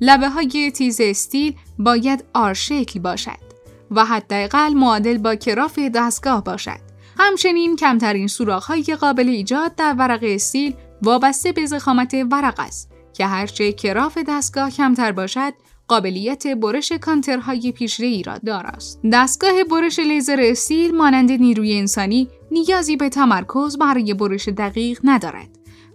لبه 0.00 0.28
های 0.28 0.72
تیز 0.74 1.00
استیل 1.00 1.54
باید 1.78 2.24
آر 2.34 2.54
شکل 2.54 3.00
باشد 3.00 3.44
و 3.90 4.04
حداقل 4.04 4.72
معادل 4.72 5.18
با 5.18 5.34
کراف 5.34 5.78
دستگاه 5.78 6.44
باشد. 6.44 6.80
همچنین 7.18 7.76
کمترین 7.76 8.26
سوراخ 8.26 8.66
های 8.66 8.96
قابل 9.00 9.28
ایجاد 9.28 9.74
در 9.74 9.94
ورق 9.98 10.20
استیل 10.22 10.74
وابسته 11.02 11.52
به 11.52 11.66
زخامت 11.66 12.14
ورق 12.30 12.60
است 12.60 12.90
که 13.12 13.26
هرچه 13.26 13.72
کراف 13.72 14.18
دستگاه 14.28 14.70
کمتر 14.70 15.12
باشد 15.12 15.52
قابلیت 15.88 16.46
برش 16.46 16.92
کانترهای 16.92 17.72
پیشره 17.72 18.06
ای 18.06 18.22
را 18.22 18.38
دارد. 18.38 18.82
دستگاه 19.12 19.64
برش 19.64 19.98
لیزر 19.98 20.40
استیل 20.40 20.96
مانند 20.96 21.32
نیروی 21.32 21.78
انسانی 21.78 22.28
نیازی 22.50 22.96
به 22.96 23.08
تمرکز 23.08 23.78
برای 23.78 24.14
برش 24.14 24.48
دقیق 24.48 25.00
ندارد 25.04 25.48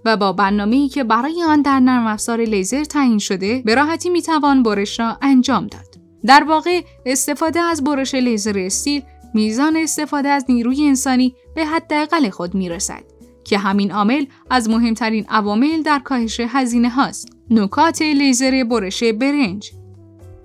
و 0.05 0.17
با 0.17 0.33
برنامه‌ای 0.33 0.89
که 0.89 1.03
برای 1.03 1.43
آن 1.43 1.61
در 1.61 1.79
نرم 1.79 2.07
افزار 2.07 2.41
لیزر 2.41 2.83
تعیین 2.83 3.19
شده 3.19 3.61
به 3.65 3.75
راحتی 3.75 4.09
می‌توان 4.09 4.63
برش 4.63 4.99
را 4.99 5.17
انجام 5.21 5.67
داد. 5.67 5.95
در 6.25 6.43
واقع 6.43 6.81
استفاده 7.05 7.59
از 7.59 7.83
برش 7.83 8.15
لیزر 8.15 8.59
استیل 8.59 9.01
میزان 9.33 9.77
استفاده 9.77 10.29
از 10.29 10.45
نیروی 10.49 10.87
انسانی 10.87 11.35
به 11.55 11.65
حداقل 11.65 12.29
خود 12.29 12.55
می‌رسد 12.55 13.03
که 13.43 13.57
همین 13.57 13.91
عامل 13.91 14.25
از 14.49 14.69
مهمترین 14.69 15.25
عوامل 15.29 15.81
در 15.81 15.99
کاهش 15.99 16.39
هزینه 16.39 16.89
هاست. 16.89 17.27
نکات 17.49 18.01
لیزر 18.01 18.63
برش 18.63 19.03
برنج 19.03 19.71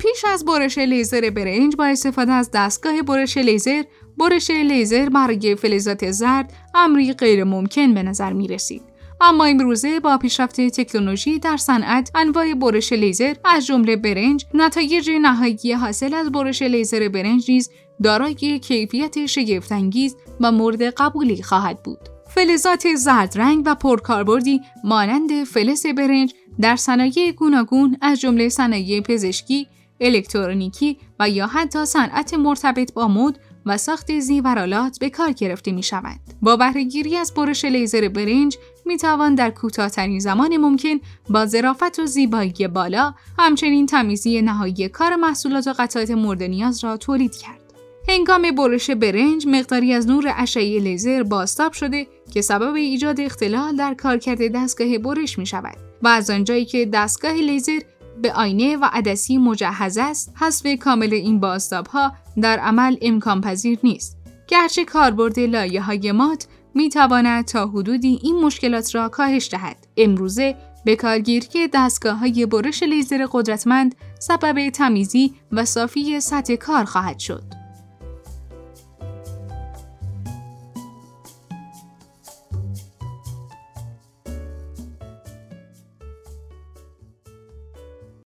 پیش 0.05 0.25
از 0.25 0.45
برش 0.45 0.79
لیزر 0.79 1.31
برنج 1.31 1.77
با 1.77 1.85
استفاده 1.85 2.33
از 2.33 2.51
دستگاه 2.55 3.03
برش 3.03 3.37
لیزر 3.37 3.83
برش 4.19 4.51
لیزر 4.51 5.09
برای 5.09 5.55
فلزات 5.55 6.11
زرد 6.11 6.53
امری 6.75 7.13
غیر 7.13 7.45
ممکن 7.45 7.95
به 7.95 8.03
نظر 8.03 8.33
می 8.33 8.49
رسید. 8.49 8.83
اما 9.21 9.45
امروزه 9.45 10.01
با 10.01 10.19
پیشرفت 10.19 10.61
تکنولوژی 10.61 11.39
در 11.39 11.57
صنعت 11.57 12.11
انواع 12.15 12.55
برش 12.55 12.93
لیزر 12.93 13.35
از 13.45 13.67
جمله 13.67 13.97
برنج 13.97 14.45
نتایج 14.55 15.11
نهایی 15.11 15.73
حاصل 15.73 16.15
از 16.15 16.33
برش 16.33 16.63
لیزر 16.63 17.09
برنج 17.09 17.51
نیز 17.51 17.71
دارای 18.03 18.59
کیفیت 18.59 19.27
شگفتانگیز 19.27 20.17
و 20.41 20.53
مورد 20.53 20.83
قبولی 20.83 21.43
خواهد 21.43 21.83
بود 21.83 22.09
فلزات 22.35 22.95
زرد 22.95 23.39
رنگ 23.39 23.63
و 23.67 23.75
پرکاربردی 23.75 24.61
مانند 24.85 25.45
فلز 25.45 25.87
برنج 25.87 26.35
در 26.61 26.77
صنایع 26.77 27.33
گوناگون 27.33 27.97
از 28.01 28.21
جمله 28.21 28.49
صنایع 28.49 29.01
پزشکی 29.01 29.69
الکترونیکی 30.05 30.99
و 31.21 31.29
یا 31.29 31.47
حتی 31.47 31.85
صنعت 31.85 32.35
مرتبط 32.35 32.93
با 32.93 33.09
مد 33.09 33.39
و 33.67 33.77
ساخت 33.77 34.19
زیورالات 34.21 34.99
به 34.99 35.11
کار 35.11 35.33
گرفته 35.33 35.73
می 35.73 35.83
شود. 35.83 36.21
با 36.43 36.57
بهرهگیری 36.57 37.17
از 37.17 37.35
برش 37.35 37.65
لیزر 37.65 38.09
برنج 38.09 38.57
می 38.87 38.97
توان 38.97 39.35
در 39.35 39.51
کوتاهترین 39.51 40.19
زمان 40.19 40.57
ممکن 40.57 41.01
با 41.31 41.47
ظرافت 41.47 41.99
و 41.99 42.07
زیبایی 42.07 42.69
بالا 42.69 43.15
همچنین 43.39 43.87
تمیزی 43.87 44.43
نهایی 44.43 44.89
کار 44.89 45.17
محصولات 45.17 45.67
و 45.67 45.73
قطعات 45.79 46.11
مورد 46.11 46.43
نیاز 46.43 46.85
را 46.85 46.97
تولید 46.97 47.37
کرد. 47.37 47.61
هنگام 48.09 48.51
برش 48.51 48.91
برنج 48.91 49.47
مقداری 49.47 49.93
از 49.93 50.07
نور 50.07 50.35
اشعه 50.37 50.81
لیزر 50.81 51.23
باستاب 51.23 51.73
شده 51.73 52.07
که 52.33 52.41
سبب 52.41 52.75
ایجاد 52.75 53.21
اختلال 53.21 53.77
در 53.77 53.95
کارکرد 53.95 54.53
دستگاه 54.55 54.99
برش 54.99 55.39
می 55.39 55.47
شود 55.47 55.77
و 56.03 56.09
از 56.09 56.31
آنجایی 56.31 56.65
که 56.65 56.87
دستگاه 56.87 57.33
لیزر 57.33 57.79
به 58.23 58.33
آینه 58.33 58.77
و 58.77 58.89
عدسی 58.93 59.39
مجهز 59.39 59.99
است. 59.99 60.33
حذف 60.37 60.79
کامل 60.79 61.15
این 61.15 61.41
باستاب 61.41 61.87
ها 61.87 62.13
در 62.43 62.59
عمل 62.59 62.97
امکان 63.03 63.41
پذیر 63.41 63.79
نیست. 63.83 64.17
گرچه 64.49 64.85
کاربرد 64.85 65.41
لایه 65.41 65.83
های 65.83 66.13
مات 66.13 66.47
می 66.75 66.89
تواند 66.89 67.45
تا 67.45 67.67
حدودی 67.67 68.21
این 68.23 68.37
مشکلات 68.41 68.95
را 68.95 69.09
کاهش 69.09 69.49
دهد. 69.51 69.87
امروزه 69.97 70.57
به 70.85 70.97
کارگیری 70.97 71.69
دستگاه 71.75 72.19
های 72.19 72.47
برش 72.47 72.83
لیزر 72.83 73.27
قدرتمند 73.33 73.95
سبب 74.19 74.71
تمیزی 74.71 75.35
و 75.53 75.65
صافی 75.65 76.21
سطح 76.21 76.55
کار 76.55 76.85
خواهد 76.85 77.19
شد. 77.19 77.64